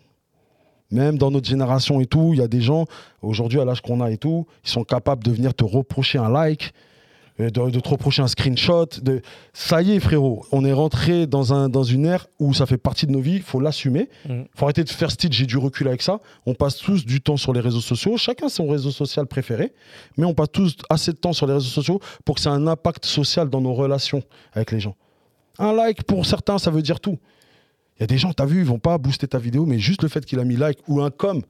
[0.92, 2.86] Même dans notre génération et tout, il y a des gens,
[3.22, 6.30] aujourd'hui, à l'âge qu'on a et tout, ils sont capables de venir te reprocher un
[6.30, 6.74] like,
[7.40, 8.88] euh, de, de te reprocher un screenshot.
[9.02, 9.22] De...
[9.54, 12.78] Ça y est, frérot, on est rentré dans, un, dans une ère où ça fait
[12.78, 14.10] partie de nos vies, il faut l'assumer.
[14.28, 14.42] Mm.
[14.56, 16.20] faut arrêter de faire style, j'ai du recul avec ça.
[16.48, 19.74] On passe tous du temps sur les réseaux sociaux, chacun son réseau social préféré,
[20.18, 22.54] mais on passe tous assez de temps sur les réseaux sociaux pour que ça ait
[22.54, 24.24] un impact social dans nos relations
[24.54, 24.96] avec les gens.
[25.60, 27.20] Un like, pour certains, ça veut dire tout.
[28.00, 30.04] Il y a des gens, t'as vu, ils vont pas booster ta vidéo, mais juste
[30.04, 31.42] le fait qu'il a mis like ou un com,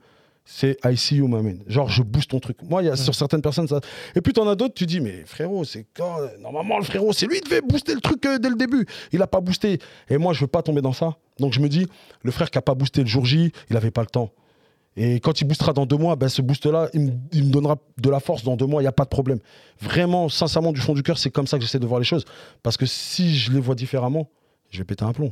[0.44, 1.60] c'est I see you, my man.
[1.68, 2.58] Genre, je booste ton truc.
[2.64, 3.82] Moi, il y a sur certaines personnes, ça.
[4.16, 6.18] Et puis, t'en as d'autres, tu dis, mais frérot, c'est quand.
[6.40, 8.88] Normalement, le frérot, c'est lui qui devait booster le truc euh, dès le début.
[9.12, 9.78] Il a pas boosté.
[10.10, 11.16] Et moi, je veux pas tomber dans ça.
[11.38, 11.86] Donc, je me dis,
[12.24, 14.32] le frère qui a pas boosté le jour J, il avait pas le temps.
[14.98, 18.10] Et quand il boostera dans deux mois, ben, ce boost-là, il, il me donnera de
[18.10, 19.40] la force dans deux mois, il n'y a pas de problème.
[19.80, 22.26] Vraiment, sincèrement, du fond du cœur, c'est comme ça que j'essaie de voir les choses.
[22.64, 24.30] Parce que si je les vois différemment,
[24.72, 25.32] je vais péter un plomb.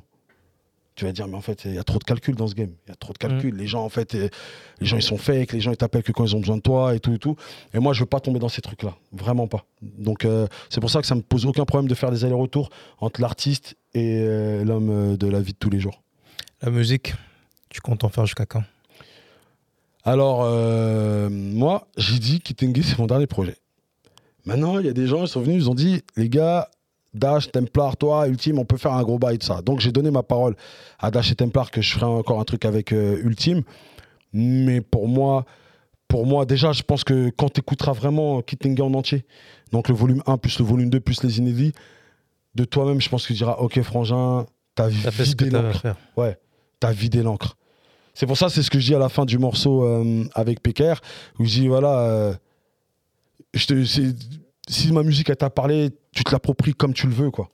[0.97, 2.71] Tu vas dire, mais en fait, il y a trop de calculs dans ce game.
[2.87, 3.55] Il y a trop de calculs.
[3.55, 4.29] Les gens, en fait, euh,
[4.81, 5.53] les gens, ils sont fake.
[5.53, 7.35] Les gens, ils t'appellent que quand ils ont besoin de toi et tout et tout.
[7.75, 8.95] Et moi, je veux pas tomber dans ces trucs-là.
[9.11, 9.63] Vraiment pas.
[9.83, 12.69] Donc, euh, c'est pour ça que ça me pose aucun problème de faire des allers-retours
[12.97, 16.01] entre l'artiste et euh, l'homme de la vie de tous les jours.
[16.63, 17.13] La musique,
[17.69, 18.63] tu comptes en faire jusqu'à quand?
[20.03, 23.57] Alors, euh, moi, j'ai dit Kitenge, c'est mon dernier projet.
[24.45, 26.69] Maintenant, il y a des gens, ils sont venus, ils ont dit, les gars,
[27.17, 29.61] Dash, Templar, toi, Ultime, on peut faire un gros bail de ça.
[29.61, 30.55] Donc, j'ai donné ma parole
[30.99, 33.63] à Dash et Templar que je ferai encore un truc avec euh, Ultime.
[34.33, 35.45] Mais pour moi,
[36.07, 39.25] pour moi, déjà, je pense que quand tu écouteras vraiment Kittenga en entier,
[39.71, 41.73] donc le volume 1 plus le volume 2 plus les inédits,
[42.55, 45.95] de toi-même, je pense que tu diras Ok, Frangin, t'as vidé l'encre.
[46.15, 46.37] Ouais,
[46.79, 47.57] t'as vidé l'encre.
[48.13, 50.61] C'est pour ça, c'est ce que je dis à la fin du morceau euh, avec
[50.63, 50.95] Pecker,
[51.39, 52.33] où je dis Voilà, euh,
[53.53, 53.83] je te,
[54.69, 57.49] si ma musique, elle t'a parlé, tu te l'appropries comme tu le veux, quoi.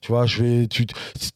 [0.00, 0.86] Tu vois, je vais, tu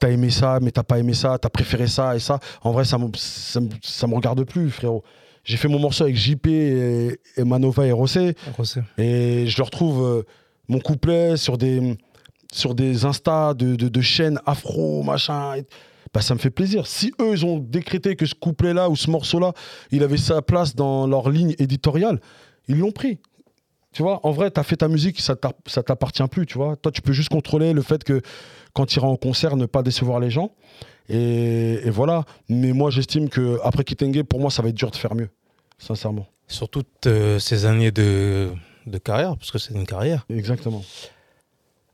[0.02, 2.38] as aimé ça, mais t'as pas aimé ça, t'as préféré ça et ça.
[2.62, 5.02] En vrai, ça me, ça, me regarde plus, frérot.
[5.42, 8.36] J'ai fait mon morceau avec JP et, Manova et Rossé.
[8.96, 10.22] Et je leur trouve euh,
[10.68, 11.96] mon couplet sur des,
[12.52, 15.62] sur des Insta de, de, chaînes afro, machin.
[16.14, 16.86] bah, ça me fait plaisir.
[16.86, 19.52] Si eux, ils ont décrété que ce couplet-là ou ce morceau-là,
[19.90, 22.20] il avait sa place dans leur ligne éditoriale,
[22.68, 23.18] ils l'ont pris.
[23.98, 26.76] Tu vois, en vrai, tu as fait ta musique, ça t'appartient plus, tu vois.
[26.76, 28.22] Toi, tu peux juste contrôler le fait que
[28.72, 30.52] quand tu iras en concert, ne pas décevoir les gens.
[31.08, 32.24] Et, voilà.
[32.48, 35.30] Mais moi, j'estime que après Kitenge, pour moi, ça va être dur de faire mieux,
[35.78, 36.28] sincèrement.
[36.46, 38.52] Sur toutes euh, ces années de,
[38.86, 40.24] de carrière, parce que c'est une carrière.
[40.30, 40.84] Exactement.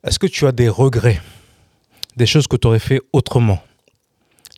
[0.07, 1.23] Est-ce que tu as des regrets?
[2.17, 3.63] Des choses que tu aurais fait autrement?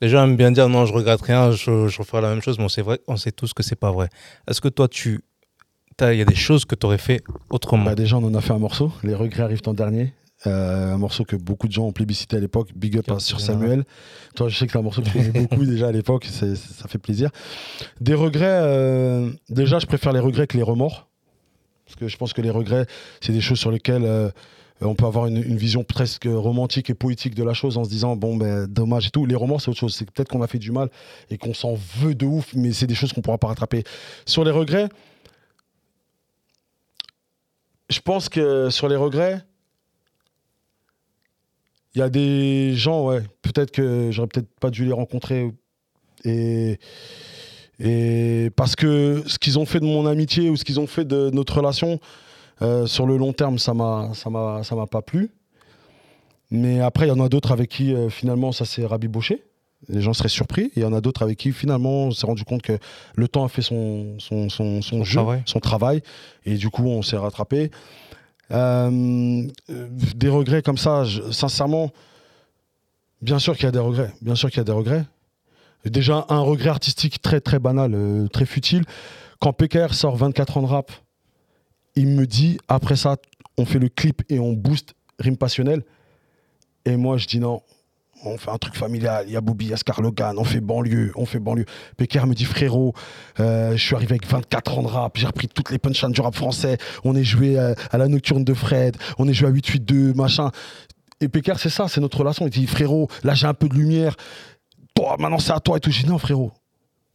[0.01, 2.59] Les gens aiment bien dire non, je regrette rien, je, je referai la même chose,
[2.59, 4.09] mais c'est vrai, on sait tous que c'est pas vrai.
[4.49, 5.21] Est-ce que toi, tu
[6.01, 8.41] il y a des choses que tu aurais fait autrement bah Déjà, on en a
[8.41, 8.93] fait un morceau.
[9.03, 10.13] Les regrets arrivent en dernier.
[10.47, 12.69] Euh, un morceau que beaucoup de gens ont plébiscité à l'époque.
[12.77, 13.85] Big up sur Samuel.
[14.35, 16.27] Toi, je sais que c'est un morceau que tu faisais beaucoup déjà à l'époque.
[16.27, 17.31] Ça fait plaisir.
[18.01, 21.09] Des regrets, euh, déjà, je préfère les regrets que les remords.
[21.87, 22.87] Parce que je pense que les regrets,
[23.21, 24.31] c'est des choses sur lesquelles euh,
[24.83, 28.17] on peut avoir une, vision presque romantique et poétique de la chose en se disant,
[28.17, 29.25] bon, ben, dommage et tout.
[29.25, 29.95] Les remords, c'est autre chose.
[29.95, 30.91] C'est peut-être qu'on a fait du mal
[31.31, 33.85] et qu'on s'en veut de ouf, mais c'est des choses qu'on pourra pas rattraper.
[34.27, 34.89] Sur les regrets,
[37.88, 39.44] je pense que sur les regrets,
[41.94, 45.53] il y a des gens, ouais, peut-être que j'aurais peut-être pas dû les rencontrer.
[46.25, 46.79] Et,
[48.57, 51.31] parce que ce qu'ils ont fait de mon amitié ou ce qu'ils ont fait de
[51.31, 52.01] notre relation,
[52.62, 54.12] euh, sur le long terme, ça m'a
[54.90, 55.31] pas plu.
[56.51, 59.42] Mais après, il y en a d'autres avec qui euh, finalement ça s'est rabiboché
[59.88, 60.70] les gens seraient surpris.
[60.77, 62.79] Il y en a d'autres avec qui, finalement, on s'est rendu compte que
[63.14, 65.42] le temps a fait son, son, son, jeu, travail.
[65.46, 66.03] son travail.
[66.44, 67.70] Et du coup, on s'est rattrapé.
[68.53, 71.90] Euh, des regrets comme ça, sincèrement,
[73.22, 74.12] bien sûr qu'il y a des regrets.
[74.20, 75.05] Bien sûr qu'il y a des regrets.
[75.85, 78.85] Déjà, un regret artistique très, très banal, euh, très futile.
[79.40, 80.90] Quand PKR sort 24 ans de rap,
[81.94, 83.16] il me dit, après ça,
[83.57, 85.83] on fait le clip et on booste Rime Passionnel.
[86.85, 87.62] Et moi, je dis non,
[88.25, 90.61] on fait un truc familial, il y a Boubi, il y a Scarlogan, on fait
[90.61, 91.67] banlieue, on fait banlieue.
[91.97, 92.95] Péker me dit frérot,
[93.41, 96.21] euh, je suis arrivé avec 24 ans de rap, j'ai repris toutes les punchlines du
[96.21, 100.15] rap français, on est joué à, la nocturne de Fred, on est joué à 882,
[100.15, 100.51] machin.
[101.21, 102.47] Et Péker, c'est ça, c'est notre relation.
[102.47, 104.17] Il dit frérot, là j'ai un peu de lumière,
[104.95, 105.91] toi maintenant c'est à toi et tout.
[105.91, 106.53] J'ai dit non frérot,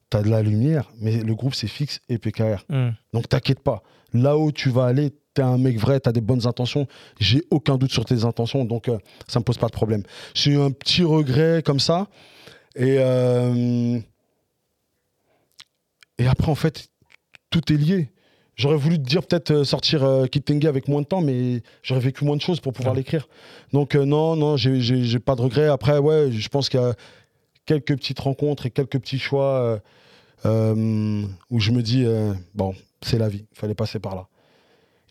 [0.10, 2.66] t'as de la lumière, mais le groupe c'est fixe et PKR.
[2.70, 2.92] Hmm.
[3.14, 3.84] Donc t'inquiète pas,
[4.14, 6.88] là où tu vas aller, t'es un mec vrai, t'as des bonnes intentions.
[7.20, 10.04] J'ai aucun doute sur tes intentions, donc ça euh, ça me pose pas de problème.
[10.34, 12.08] J'ai eu un petit regret comme ça.
[12.76, 14.00] Et, euh,
[16.18, 16.90] et après, en fait,
[17.50, 18.10] tout est lié.
[18.56, 20.26] J'aurais voulu te dire peut-être euh, sortir euh,
[20.66, 23.28] avec moins de temps, mais j'aurais vécu moins de choses pour pouvoir l'écrire.
[23.74, 25.68] Donc non, non, j'ai pas de regret.
[25.68, 26.94] Après, ouais, je pense qu'il y a
[27.66, 29.80] quelques petites rencontres et quelques petits choix
[30.44, 30.50] où
[31.60, 32.06] je me dis,
[32.54, 34.28] bon, c'est la vie, il fallait passer par là.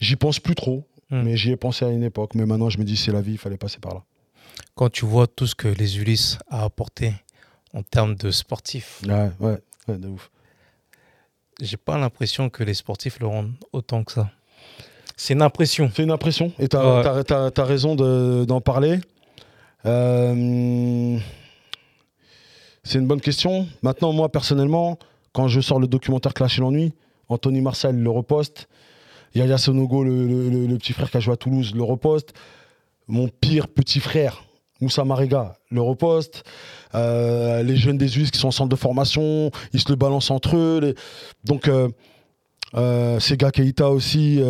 [0.01, 1.23] J'y pense plus trop, hmm.
[1.23, 2.35] mais j'y ai pensé à une époque.
[2.35, 4.03] Mais maintenant, je me dis, c'est la vie, il fallait passer par là.
[4.75, 7.15] Quand tu vois tout ce que les Ulysses a apporté
[7.75, 9.03] en termes de sportifs.
[9.07, 9.59] Ouais, ouais,
[9.89, 10.31] ouais de ouf.
[11.61, 14.31] J'ai pas l'impression que les sportifs le rendent autant que ça.
[15.17, 15.91] C'est une impression.
[15.95, 16.53] C'est une impression.
[16.59, 18.99] Et tu as, raison d'en parler.
[19.85, 21.19] Euh,
[22.83, 23.69] c'est une bonne question.
[23.83, 24.99] Maintenant, moi, personnellement,
[25.33, 26.95] quand je sors le documentaire Clash et l'ennui,
[27.29, 28.69] Anthony Marcel le reposte.
[29.35, 32.33] Yaya Sonogo, le, petit frère qui a joué à Toulouse, le reposte.
[33.07, 34.45] Mon pire petit frère,
[34.81, 36.45] Moussa Marega, le reposte.
[36.95, 40.31] Euh, les jeunes des US qui sont en centre de formation, ils se le balancent
[40.31, 40.95] entre eux.
[41.45, 41.89] Donc, euh,
[42.75, 44.41] euh, Sega Keita aussi.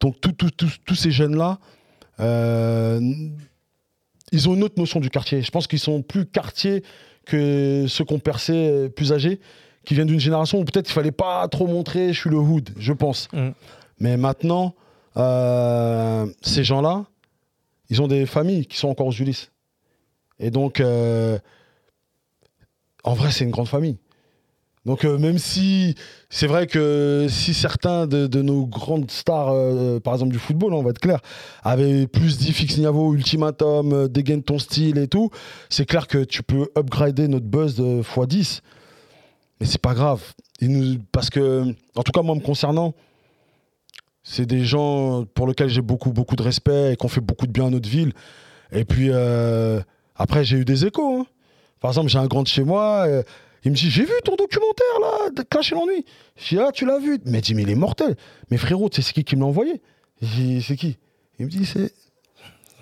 [0.00, 1.58] donc, tous ces jeunes-là,
[4.32, 5.42] ils ont une autre notion du quartier.
[5.42, 6.82] Je pense qu'ils sont plus quartier
[7.24, 9.40] que ceux ont percé plus âgés
[9.88, 12.68] qui vient d'une génération où peut-être il fallait pas trop montrer je suis le hood,
[12.76, 13.26] je pense.
[13.32, 13.48] Mm.
[14.00, 14.74] Mais maintenant,
[15.16, 17.06] euh, ces gens-là,
[17.88, 19.50] ils ont des familles qui sont encore aux Ulysses.
[20.38, 21.38] Et donc, euh,
[23.02, 23.96] en vrai, c'est une grande famille.
[24.84, 25.94] Donc, euh, même si
[26.28, 29.54] c'est vrai que si certains de, nos grandes stars,
[30.02, 31.20] par exemple du football, on va être clair,
[31.62, 35.30] avaient plus dit Fix Niavo, Ultimatum, dégaine ton style et tout,
[35.70, 38.60] c'est clair que tu peux upgrader notre buzz de x10.
[39.60, 40.22] Mais c'est pas grave.
[40.60, 42.94] Ils nous, parce que, en tout cas, moi, me concernant,
[44.22, 47.46] c'est des gens pour lesquels j'ai beaucoup, beaucoup de respect et qui ont fait beaucoup
[47.46, 48.12] de bien à notre ville.
[48.72, 49.80] Et puis, euh,
[50.16, 51.20] après, j'ai eu des échos.
[51.20, 51.26] hein.
[51.80, 53.04] Par exemple, j'ai un grand de chez moi.
[53.06, 53.22] euh,
[53.64, 56.04] il me dit J'ai vu ton documentaire, là, de Clash et l'ennui.
[56.36, 58.16] Je dis Ah, tu l'as vu Il m'a dit Mais il est mortel.
[58.50, 59.80] Mais frérot, tu sais c'est qui qui me l'a envoyé?
[60.20, 60.98] C'est qui?
[61.38, 61.92] Il me dit C'est.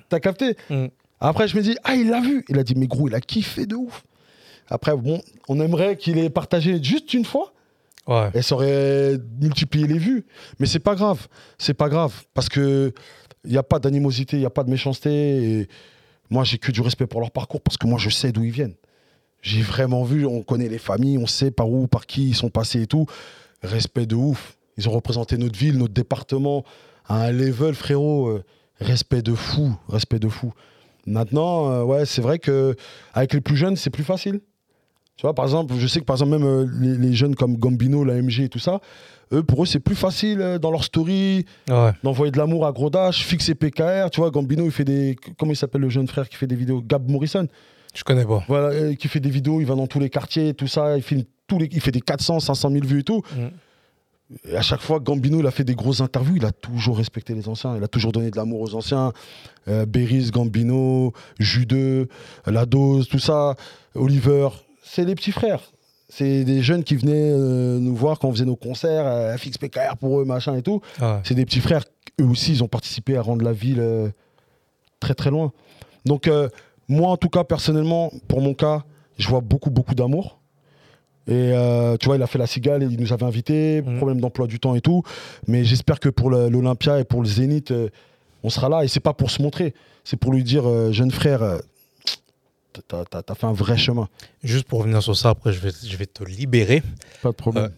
[0.09, 0.57] T'as capté?
[0.71, 0.87] Mm.
[1.21, 2.45] Après, je me dis Ah, il l'a vu.
[2.49, 4.05] Il a dit Mais gros, il a kiffé de ouf.
[4.69, 7.53] Après, bon, on aimerait qu'il ait partagé juste une fois
[8.09, 8.31] Ouais.
[8.35, 10.25] et ça aurait multiplié les vues.
[10.61, 11.27] Mais c'est pas grave.
[11.59, 12.15] C'est pas grave.
[12.35, 12.93] Parce que
[13.45, 15.11] il n'y a pas d'animosité, il n'y a pas de méchanceté.
[15.61, 15.69] Et
[16.31, 18.51] moi, j'ai que du respect pour leur parcours parce que moi, je sais d'où ils
[18.53, 18.75] viennent.
[19.43, 22.49] J'ai vraiment vu, on connaît les familles, on sait par où, par qui ils sont
[22.51, 23.07] passés et tout.
[23.63, 24.57] Respect de ouf.
[24.77, 26.65] Ils ont représenté notre ville, notre département
[27.07, 28.29] à un level, frérot.
[28.29, 28.45] euh,
[28.81, 29.73] respect de fou.
[29.89, 30.53] Respect de fou.
[31.07, 32.75] Maintenant, euh, ouais, c'est vrai que
[33.15, 34.41] avec les plus jeunes, c'est plus facile.
[35.17, 37.57] Tu vois, par exemple, je sais que par exemple, même euh, les, les jeunes comme
[37.57, 38.81] Gambino, l'AMG et tout ça,
[39.33, 41.93] eux, pour eux, c'est plus facile euh, dans leur story Ouais.
[42.03, 44.11] d'envoyer de l'amour à gros dash, fixer PKR.
[44.13, 45.17] Tu vois, Gambino, il fait des.
[45.39, 46.83] Comment il s'appelle le jeune frère qui fait des vidéos?
[46.87, 47.47] Gab Morrison.
[47.95, 48.45] Je connais pas.
[48.47, 51.03] Voilà, euh, qui fait des vidéos, il va dans tous les quartiers, tout ça, il
[51.03, 51.69] filme tous les.
[51.73, 53.23] Il fait des 400, 500 000 vues et tout.
[53.35, 54.49] Mm.
[54.51, 57.33] Et à chaque fois, Gambino, il a fait des grosses interviews, il a toujours respecté
[57.33, 59.13] les anciens, il a toujours donné de l'amour aux anciens.
[59.67, 62.09] Beris, Gambino, Judeux,
[62.45, 63.55] La Dose, tout ça,
[63.95, 64.49] Oliver,
[64.89, 65.61] c'est les petits frères.
[66.09, 69.59] C'est des jeunes qui venaient euh, nous voir quand on faisait nos concerts, euh, FX
[69.59, 70.81] PKR pour eux, machin et tout.
[71.01, 71.19] Ouais.
[71.25, 71.83] C'est des petits frères,
[72.21, 74.09] eux aussi, ils ont participé à rendre la ville euh,
[75.01, 75.53] très très loin.
[76.05, 76.49] Donc, euh,
[76.89, 78.85] moi, en tout cas, personnellement, pour mon cas,
[79.19, 80.39] je vois beaucoup, beaucoup d'amour.
[81.29, 81.51] Et
[81.99, 83.97] tu vois, il a fait la cigale, il nous avait invités, Mhm.
[83.97, 85.03] problème d'emploi du temps et tout.
[85.49, 87.75] Mais j'espère que pour l'Olympia et pour le Zénith,
[88.45, 88.85] on sera là.
[88.85, 89.75] Et c'est pas pour se montrer,
[90.05, 91.43] c'est pour lui dire, jeune frère,
[92.95, 94.09] euh, t'as- t'as fait un vrai chemin.
[94.43, 96.83] Juste pour revenir sur ça, après, je vais, je vais te libérer.
[97.23, 97.71] Pas de problème.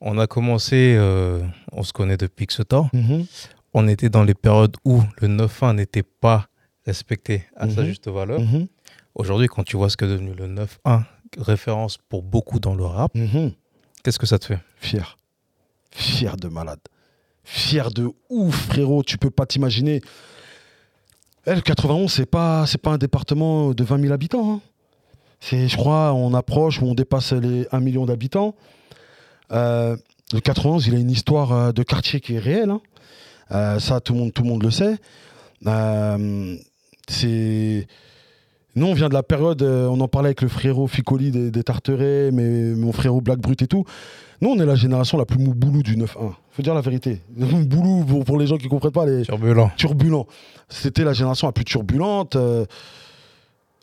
[0.00, 2.88] On a commencé, euh, on se connaît depuis que ce temps.
[2.92, 3.26] Mhm.
[3.74, 6.46] On était dans les périodes où le 9-1 n'était pas
[6.86, 7.86] respecté à sa Mhm.
[7.86, 8.40] juste valeur.
[8.40, 8.66] Mhm.
[9.14, 11.04] Aujourd'hui, quand tu vois ce que est devenu le 9-1,
[11.36, 13.12] référence pour beaucoup dans le rap,
[14.02, 14.58] qu'est-ce que ça te fait?
[14.80, 15.18] Fier.
[15.90, 16.78] Fier de malade.
[17.44, 19.02] Fier de ouf, frérot.
[19.02, 20.00] Tu peux pas t'imaginer.
[21.50, 24.52] Eh, le 91, c'est pas, c'est pas un département de 20 000 habitants.
[24.52, 24.60] hein.
[25.40, 28.54] C'est, je crois, on approche ou on dépasse les 1 million d'habitants.
[29.52, 29.96] Euh,
[30.34, 32.68] le 91, il a une histoire euh, de quartier qui est réelle.
[32.70, 32.80] hein.
[33.52, 34.96] Euh, ça, tout le monde, tout le monde le sait.
[37.08, 37.86] C'est.
[38.76, 41.50] Nous, on vient de la période, euh, on en parlait avec le frérot Ficoli des,
[41.50, 43.84] des Tarterets, mais mon frérot Black Brut et tout.
[44.40, 46.06] Nous, on est la génération la plus mouboulou du 9-1.
[46.52, 47.20] Faut dire la vérité.
[47.36, 49.70] Mouboulou, pour, pour les gens qui comprennent pas, les Turbulent.
[49.76, 50.26] turbulents.
[50.68, 52.36] C'était la génération la plus turbulente.
[52.36, 52.64] euh,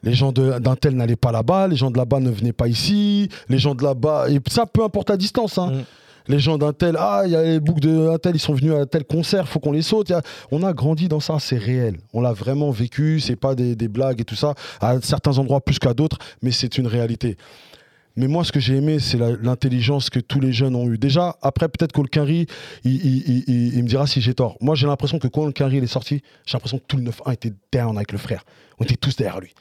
[0.04, 2.68] les gens de- d'un tel n'allaient pas là-bas, les gens de là-bas ne venaient pas
[2.68, 5.58] ici, les gens de là-bas, et ça, peu importe la distance.
[5.58, 5.72] hein.
[5.72, 5.84] Mm.
[6.28, 8.74] Les gens d'un tel, ah, il y a les boucs d'un tel, ils sont venus
[8.74, 10.10] à tel concert, faut qu'on les saute.
[10.12, 10.22] A-
[10.52, 11.98] On a grandi dans ça, c'est réel.
[12.14, 15.62] On l'a vraiment vécu, c'est pas des, des blagues et tout ça, à certains endroits
[15.62, 17.38] plus qu'à d'autres, mais c'est une réalité.
[18.18, 20.98] Mais moi, ce que j'ai aimé, c'est l'intelligence que tous les jeunes ont eue.
[20.98, 22.48] Déjà, après, peut-être qu'Olkinry,
[22.86, 24.56] il, il- il- il- il me dira si j'ai tort.
[24.62, 27.34] Moi, j'ai l'impression que quand Olkinry il est sorti, j'ai l'impression que tout le 9-1
[27.34, 28.46] était down avec le frère.
[28.80, 29.54] On était tous derrière lui.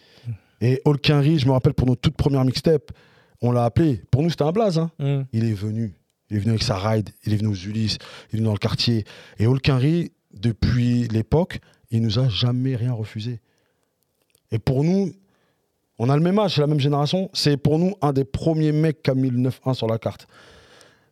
[0.60, 2.92] Et Olkinry, je me rappelle pour notre toute première mixtape,
[3.42, 4.00] on l'a appelé.
[4.12, 4.78] Pour nous, c'était un blaze.
[4.78, 4.90] hein.
[5.00, 5.22] Mm.
[5.32, 5.92] Il est venu.
[6.34, 7.98] Il est venu avec sa ride, il est venu aux Ulysses,
[8.32, 9.04] il est venu dans le quartier.
[9.38, 11.60] Et Olkinry, depuis l'époque,
[11.92, 13.40] il nous a jamais rien refusé.
[14.50, 15.12] Et pour nous,
[15.96, 17.30] on a le même âge, la même génération.
[17.34, 20.26] C'est pour nous un des premiers mecs qui a mis le 9-1 sur la carte.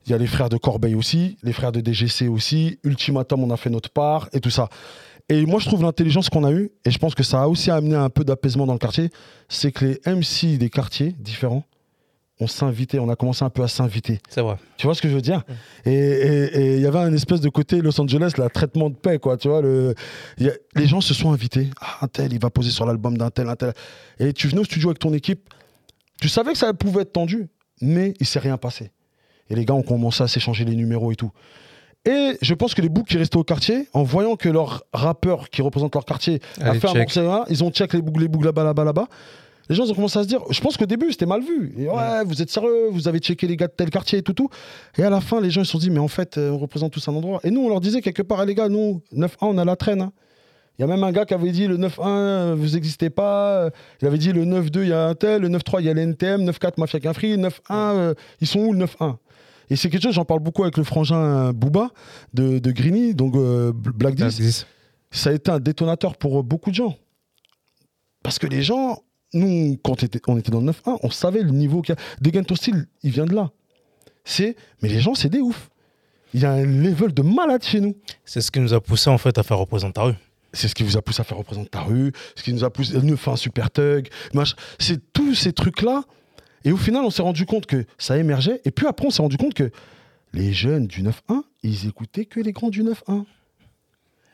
[0.07, 2.81] Il y a les frères de Corbeil aussi, les frères de DGC aussi.
[2.83, 4.71] Ultimatum, on a fait notre part et tout ça.
[5.29, 7.71] Et moi, je trouve l'intelligence qu'on a eue, et je pense que ça a aussi
[7.71, 9.11] amené un peu d'apaisement dans le quartier,
[9.49, 11.63] c'est que les MC des quartiers différents,
[12.43, 14.21] on s'invitait, on a commencé un peu à s'inviter.
[14.29, 14.57] C'est vrai.
[14.77, 15.43] Tu vois ce que je veux dire?
[15.85, 19.19] Et et- il y avait un espèce de côté Los Angeles, là, traitement de paix,
[19.19, 19.37] quoi.
[19.37, 19.95] Tu vois, le,
[20.39, 21.69] y a- les gens se sont invités.
[21.81, 23.73] Ah, un tel, il va poser sur l'album d'un tel, un tel.
[24.19, 25.49] Et tu venais au studio avec ton équipe.
[26.21, 27.49] Tu savais que ça pouvait être tendu,
[27.81, 28.91] mais il s'est rien passé.
[29.51, 31.31] Et les gars ont commencé à s'échanger les numéros et tout.
[32.05, 35.51] Et je pense que les boucs qui restaient au quartier, en voyant que leur rappeur
[35.51, 38.27] qui représente leur quartier a Allez, fait un morceau ils ont check les boucs, les
[38.27, 39.07] boucs là-bas, là-bas, là-bas.
[39.69, 41.73] Les gens ont commencé à se dire, je pense qu'au début c'était mal vu.
[41.79, 44.33] Et ouais, vous êtes sérieux, vous avez checké les gars de tel quartier et tout,
[44.33, 44.49] tout.
[44.99, 46.59] Et à la fin, les gens ils se sont dit, mais en fait, euh, on
[46.59, 47.41] représente tous un endroit.
[47.45, 49.77] Et nous, on leur disait quelque part, Ah, les gars, nous, 9-1, on a la
[49.77, 50.03] traîne.
[50.03, 50.13] hein.
[50.79, 53.69] Il y a même un gars qui avait dit le 9-1, euh, vous n'existez pas.
[54.01, 55.43] Il avait dit le 9-2, il y a un tel.
[55.43, 56.45] Le 9-3, il y a l'NTM.
[56.51, 57.37] 9-4, Mafia Quinfri.
[57.37, 59.17] 9-1, euh, ils sont où le 9-1
[59.71, 61.91] Et c'est quelque chose, j'en parle beaucoup avec le frangin euh, Booba
[62.33, 64.67] de, de donc euh, Black 10 10.
[65.11, 66.97] ça a été un détonateur pour beaucoup de gens.
[68.23, 69.03] Parce que les gens,
[69.35, 72.03] nous, quand on était, dans le 9-1, on savait le niveau qu'il y a.
[72.21, 73.51] Degento Style, il vient de là.
[74.25, 75.71] c'est mais les gens, c'est des ouf.
[76.35, 77.95] Il y a un level de malade chez nous.
[78.25, 80.15] C'est ce qui nous a poussé en fait à faire représenter ta rue.
[80.55, 82.71] C'est ce qui vous a poussé à faire représenter ta rue, ce qui nous a
[82.71, 84.09] poussé à nous faire un super thug.
[84.35, 86.05] mach- C'est tous ces trucs-là.
[86.65, 88.61] Et au final, on s'est rendu compte que ça émergeait.
[88.65, 89.71] Et puis après, on s'est rendu compte que
[90.33, 93.25] les jeunes du 9-1, ils écoutaient que les grands du 9-1.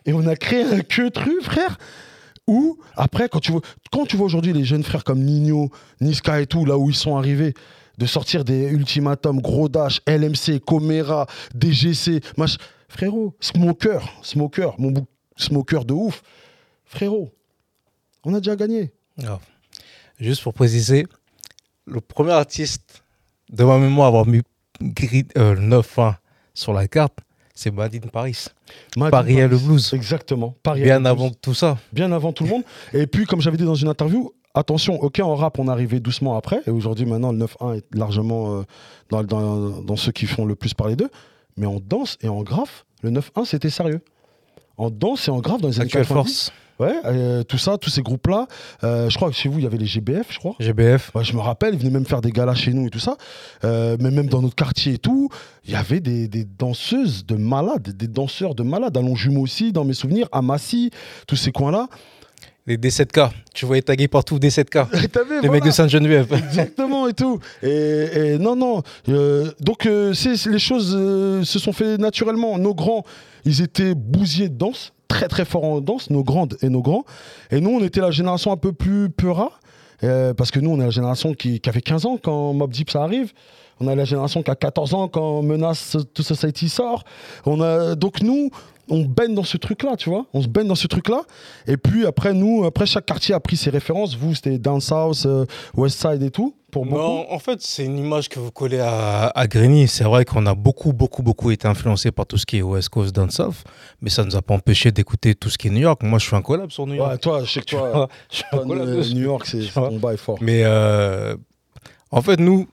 [0.06, 1.78] Et on a créé un que tru, frère.
[2.48, 5.70] Où, après, quand tu vois, aujourd'hui les jeunes frères comme Nino,
[6.00, 7.52] Niska et tout, là où ils sont arrivés,
[7.98, 12.56] de sortir des ultimatums, Gros Dash, LMC, Comera, DGC, mach...
[12.88, 16.22] frérot, Smoker, Smoker, mon bouc Smoker de ouf,
[16.84, 17.30] frérot,
[18.24, 18.92] on a déjà gagné.
[19.22, 19.38] Ah.
[20.18, 21.06] Juste pour préciser,
[21.86, 23.02] le premier artiste
[23.50, 24.42] de ma mémoire à avoir mis
[24.80, 26.14] gris, euh, 9-1
[26.54, 27.18] sur la carte,
[27.58, 28.46] c'est Madine Paris.
[28.96, 29.44] Mad Paris Paris.
[29.44, 29.92] et le blues.
[29.92, 30.54] Exactement.
[30.62, 31.08] Paris Bien blues.
[31.08, 31.76] avant tout ça.
[31.92, 32.62] bien avant tout le monde.
[32.92, 36.36] Et puis, comme j'avais dit dans une interview, attention, ok, en rap, on arrivé doucement
[36.36, 36.60] après.
[36.68, 38.62] Et aujourd'hui, maintenant, le 9-1 est largement euh,
[39.10, 41.10] dans, dans, dans ceux qui font le plus parler d'eux.
[41.56, 44.02] Mais en danse et en graphe, le 9-1, c'était sérieux.
[44.76, 46.14] En danse et en graphe, dans les années Actuelle 90.
[46.14, 48.46] Force, Ouais, euh, tout ça, tous ces groupes-là.
[48.84, 50.54] Euh, je crois que chez vous, il y avait les GBF, je crois.
[50.60, 51.10] GBF.
[51.14, 53.16] Ouais, je me rappelle, ils venaient même faire des galas chez nous et tout ça.
[53.64, 55.28] Euh, mais même dans notre quartier et tout,
[55.64, 58.96] il y avait des, des danseuses de malades, des danseurs de malades.
[58.96, 60.90] À Longjumeau aussi, dans mes souvenirs, à Massy,
[61.26, 61.88] tous ces coins-là.
[62.68, 63.30] Les D7K.
[63.54, 65.04] Tu voyais taguer partout D7K.
[65.04, 65.52] Et t'as vu, Les voilà.
[65.52, 66.32] mecs de Sainte-Geneviève.
[66.32, 67.40] Exactement et tout.
[67.62, 68.82] Et, et non, non.
[69.58, 72.56] donc, les choses se sont fait naturellement.
[72.58, 73.04] Nos grands,
[73.44, 77.04] ils étaient bousiers de danse, très très forts en danse, nos grandes et nos grands.
[77.50, 79.50] Et nous, on était la génération un peu plus peura,
[80.04, 82.90] euh, parce que nous, on est la génération qui, avait 15 ans quand Mob Deep
[82.90, 83.32] ça arrive.
[83.80, 87.04] On a la génération qui a 14 ans quand Menace to Society sort.
[87.46, 88.50] On a, donc nous,
[88.90, 90.26] on baigne dans ce truc-là, tu vois.
[90.32, 91.22] On se baigne dans ce truc-là.
[91.66, 94.16] Et puis après, nous, après, chaque quartier a pris ses références.
[94.16, 95.44] Vous, c'était Down South, euh,
[95.76, 96.98] West Side et tout, pour beaucoup.
[96.98, 99.88] Non, en fait, c'est une image que vous collez à, à Grigny.
[99.88, 102.90] C'est vrai qu'on a beaucoup, beaucoup, beaucoup été influencé par tout ce qui est West
[102.90, 103.64] Coast Down South,
[104.00, 106.02] mais ça ne nous a pas empêché d'écouter tout ce qui est New York.
[106.02, 107.10] Moi, je suis un collab sur New York.
[107.10, 108.08] Ouais, toi, je sais que toi.
[108.64, 110.38] New York, c'est ton bail fort.
[110.40, 111.36] Mais euh,
[112.10, 112.68] en fait, nous,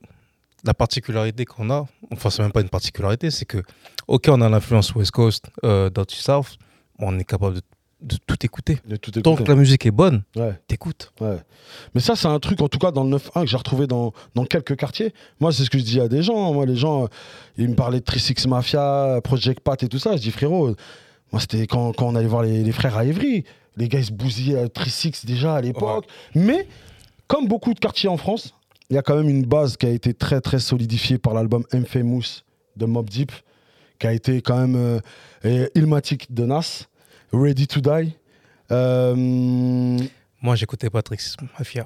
[0.64, 3.64] la particularité qu'on a, enfin, c'est même pas une particularité, c'est que,
[4.08, 6.58] ok, on a l'influence West Coast, euh, Down South,
[7.00, 7.62] on est capable de,
[8.02, 8.80] de tout écouter.
[8.88, 10.54] De tout Tant que la musique est bonne, Ouais.
[10.68, 11.12] t'écoutes.
[11.22, 11.38] Ouais.
[11.94, 14.14] Mais ça, c'est un truc, en tout cas, dans le 9-1 que j'ai retrouvé dans,
[14.36, 15.14] dans quelques quartiers.
[15.40, 16.54] Moi, c'est ce que je dis à des gens.
[16.54, 17.08] Moi, les gens, euh,
[17.58, 20.16] ils me parlaient de 36 Mafia, Project Pat et tout ça.
[20.18, 20.76] Je dis, frérot,
[21.32, 23.44] moi, c'était quand, quand on allait voir les, les frères à Évry.
[23.78, 26.06] Les gars, ils se bousillaient à 36 déjà à l'époque.
[26.36, 26.68] Mais,
[27.28, 28.54] comme beaucoup de quartiers en France,
[28.90, 31.64] il y a quand même une base qui a été très, très solidifiée par l'album
[31.74, 32.44] Infamous
[32.78, 33.32] de Mob Deep,
[34.00, 35.00] qui a été quand même euh,
[35.44, 36.84] et Illmatic de Nas,
[37.36, 38.14] Ready to Die.
[38.72, 39.16] Euh,
[40.42, 41.20] Moi, j'écoutais Patrick
[41.58, 41.86] Mafia.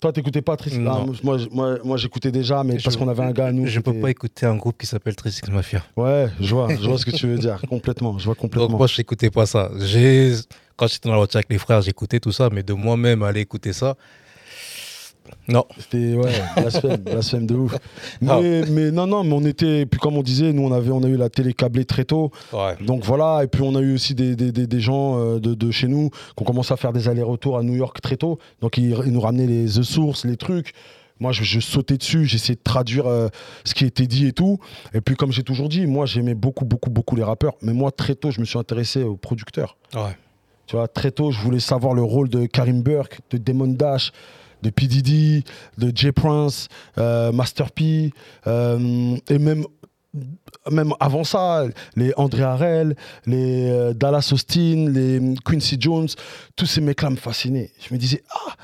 [0.00, 0.80] toi, t'écoutais pas Trisix.
[0.86, 3.66] Ah, moi, moi, moi j'écoutais déjà, mais Je- parce qu'on avait un gars à nous.
[3.66, 5.82] Je peux pas écouter un groupe qui s'appelle 36 Mafia.
[5.96, 7.60] Ouais, je vois, je vois ce que tu veux dire.
[7.68, 8.78] Complètement, je vois Donc complètement.
[8.78, 9.70] moi, je n'écoutais pas ça.
[9.80, 10.34] J'ai...
[10.76, 13.40] Quand j'étais dans la voiture avec les frères, j'écoutais tout ça, mais de moi-même aller
[13.40, 13.96] écouter ça,
[15.48, 15.64] non.
[15.78, 17.76] C'était, ouais, blasphème, blasphème de ouf.
[18.26, 18.38] Ah.
[18.40, 21.02] Mais, mais non, non, mais on était, puis comme on disait, nous, on, avait, on
[21.02, 22.30] a eu la télé câblée très tôt.
[22.52, 22.76] Ouais.
[22.80, 25.54] Donc voilà, et puis on a eu aussi des, des, des, des gens euh, de,
[25.54, 28.38] de chez nous qui ont commencé à faire des allers-retours à New York très tôt.
[28.60, 30.72] Donc ils, ils nous ramenaient les The Source, les trucs.
[31.20, 33.28] Moi, je, je sautais dessus, j'essayais de traduire euh,
[33.64, 34.58] ce qui était dit et tout.
[34.94, 37.54] Et puis, comme j'ai toujours dit, moi, j'aimais beaucoup, beaucoup, beaucoup les rappeurs.
[37.60, 39.76] Mais moi, très tôt, je me suis intéressé aux producteurs.
[39.94, 40.16] Ouais.
[40.66, 44.12] Tu vois, très tôt, je voulais savoir le rôle de Karim Burke, de Damon Dash,
[44.62, 44.86] de P.
[44.86, 45.44] Diddy,
[45.78, 48.12] de Jay Prince, euh, Master P,
[48.46, 49.64] euh, et même,
[50.70, 51.64] même avant ça,
[51.96, 52.96] les André Harrell,
[53.26, 56.08] les euh, Dallas Austin, les Quincy Jones,
[56.56, 57.70] tous ces mecs-là me fascinaient.
[57.80, 58.54] Je me disais, ah,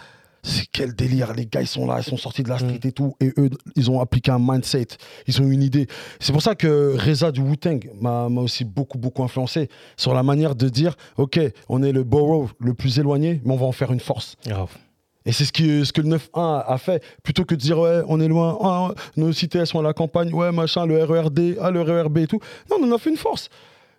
[0.43, 2.93] c'est quel délire, les gars, ils sont là, ils sont sortis de la street et
[2.93, 4.87] tout, et eux, ils ont appliqué un mindset,
[5.27, 5.89] ils ont eu une idée.
[6.21, 10.23] C'est pour ça que Reza du Wu-Tang m'a m'a aussi beaucoup, beaucoup influencé sur la
[10.23, 13.73] manière de dire, ok, on est le borough le plus éloigné, mais on va en
[13.73, 14.37] faire une force.
[15.27, 17.03] Et c'est ce, qui, ce que le 9-1 a fait.
[17.23, 19.93] Plutôt que de dire, ouais, on est loin, ah, nos cités, elles sont à la
[19.93, 22.41] campagne, ouais, machin, le RERD, ah, le RERB et tout.
[22.71, 23.51] Non, on en a fait une force.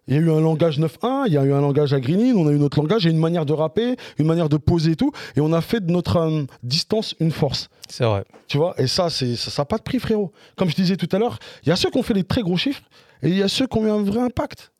[0.08, 2.36] Il y a eu un langage 9-1, il y a eu un langage à Greening,
[2.38, 4.56] on a eu notre langage, il y a une manière de rapper, une manière de
[4.56, 5.12] poser et tout.
[5.36, 7.68] Et on a fait de notre euh, distance une force.
[7.90, 8.24] C'est vrai.
[8.48, 10.32] Tu vois, et ça, c'est, ça n'a pas de prix, frérot.
[10.56, 12.42] Comme je disais tout à l'heure, il y a ceux qui ont fait des très
[12.42, 12.84] gros chiffres
[13.22, 14.72] et il y a ceux qui ont eu un vrai impact.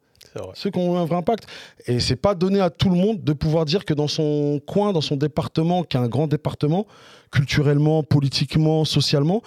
[0.54, 1.48] Ceux qui ont eu un vrai impact.
[1.86, 4.94] Et c'est pas donné à tout le monde de pouvoir dire que dans son coin,
[4.94, 6.88] dans son département, qui est un grand département,
[7.32, 9.42] culturellement, politiquement, socialement,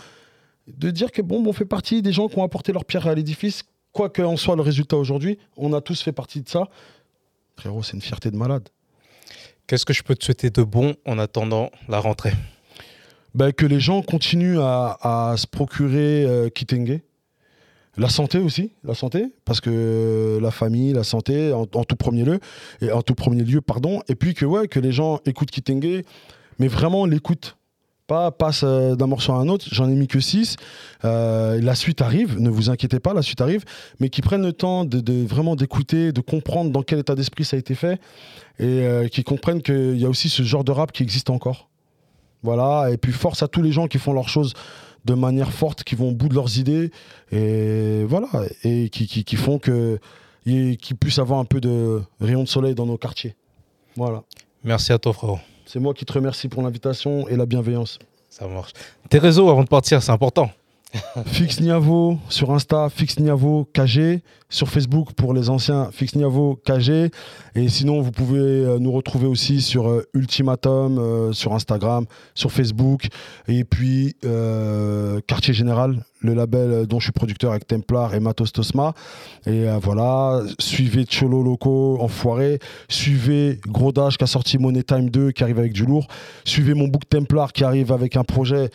[0.67, 3.15] de dire que bon, on fait partie des gens qui ont apporté leur pierre à
[3.15, 6.69] l'édifice, quoi qu'en soit le résultat aujourd'hui, on a tous fait partie de ça.
[7.57, 8.69] Frérot, c'est une fierté de malade.
[9.67, 12.33] Qu'est-ce que je peux te souhaiter de bon en attendant la rentrée?
[13.35, 14.99] Ben, que les gens continuent à,
[15.31, 17.01] à se procurer euh, Kitenge.
[17.97, 22.41] La santé aussi, la santé, parce que la famille, la santé, en, tout premier lieu,
[22.81, 26.05] et en tout premier lieu, pardon, et puis que ouais, que les gens écoutent Kitenge,
[26.59, 27.57] mais vraiment l'écoutent,
[28.07, 29.67] pas passe d'un morceau à un autre.
[29.71, 30.57] J'en ai mis que 6.
[31.05, 33.65] Euh, la suite arrive, ne vous inquiétez pas, la suite arrive,
[34.01, 37.57] mais qui prennent le temps de, vraiment d'écouter, de comprendre dans quel état d'esprit ça
[37.57, 38.01] a été fait,
[38.59, 41.69] et euh, qui comprennent qu'il y a aussi ce genre de rap qui existe encore.
[42.43, 44.55] Voilà, et puis force à tous les gens qui font leurs choses
[45.05, 46.91] de manière forte, qui vont au bout de leurs idées,
[47.33, 48.29] et voilà,
[48.65, 49.99] et qui, qui, font que
[50.45, 53.37] qu'ils puissent avoir un peu de rayon de soleil dans nos quartiers.
[53.97, 54.23] Voilà.
[54.65, 55.39] Merci à toi, frérot.
[55.67, 57.99] C'est moi qui te remercie pour l'invitation et la bienveillance.
[58.29, 58.73] Ça marche.
[59.09, 60.51] Tes réseaux avant de partir, c'est important.
[61.27, 64.23] Fix Niavo sur Insta, Fix Niavo KG.
[64.53, 67.11] Sur Facebook pour les anciens, Fix Niavo KG.
[67.55, 72.51] Et sinon, vous pouvez euh, nous retrouver aussi sur euh, Ultimatum, euh, sur Instagram, sur
[72.51, 73.07] Facebook.
[73.47, 74.17] Et puis,
[75.27, 78.93] Quartier Général, le label dont je suis producteur avec Templar et Matos Tosma.
[79.47, 82.59] Et voilà, suivez Cholo Loco, Enfoiré.
[82.89, 86.07] Suivez Gros Dash qui a sorti Money Time 2 qui arrive avec du lourd.
[86.45, 88.71] Suivez mon book Templar qui arrive avec un projet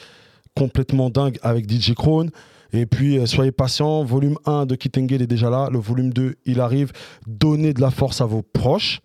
[0.56, 2.32] complètement dingue avec DJ Krone.
[2.74, 4.04] Et puis, euh, soyez patients.
[4.04, 5.70] Volume 1 de Kitengel est déjà là.
[5.72, 6.92] Le volume 2, il arrive.
[7.28, 9.02] Donnez de la force à vos proches.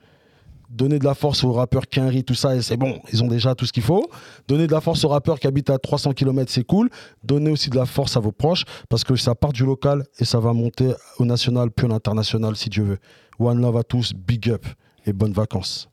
[0.71, 3.57] Donnez de la force aux rappeurs Kenry, tout ça, et c'est bon, ils ont déjà
[3.57, 4.09] tout ce qu'il faut.
[4.47, 6.89] Donnez de la force aux rappeurs qui habitent à 300 km, c'est cool.
[7.25, 10.25] Donnez aussi de la force à vos proches, parce que ça part du local et
[10.25, 12.99] ça va monter au national, puis à l'international, si Dieu veut.
[13.41, 14.65] One love à tous, big up
[15.07, 15.89] et bonnes vacances.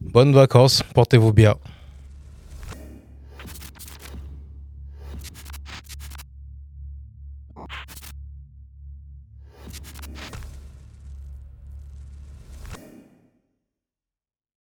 [0.00, 1.54] Bonnes vacances, portez-vous bien.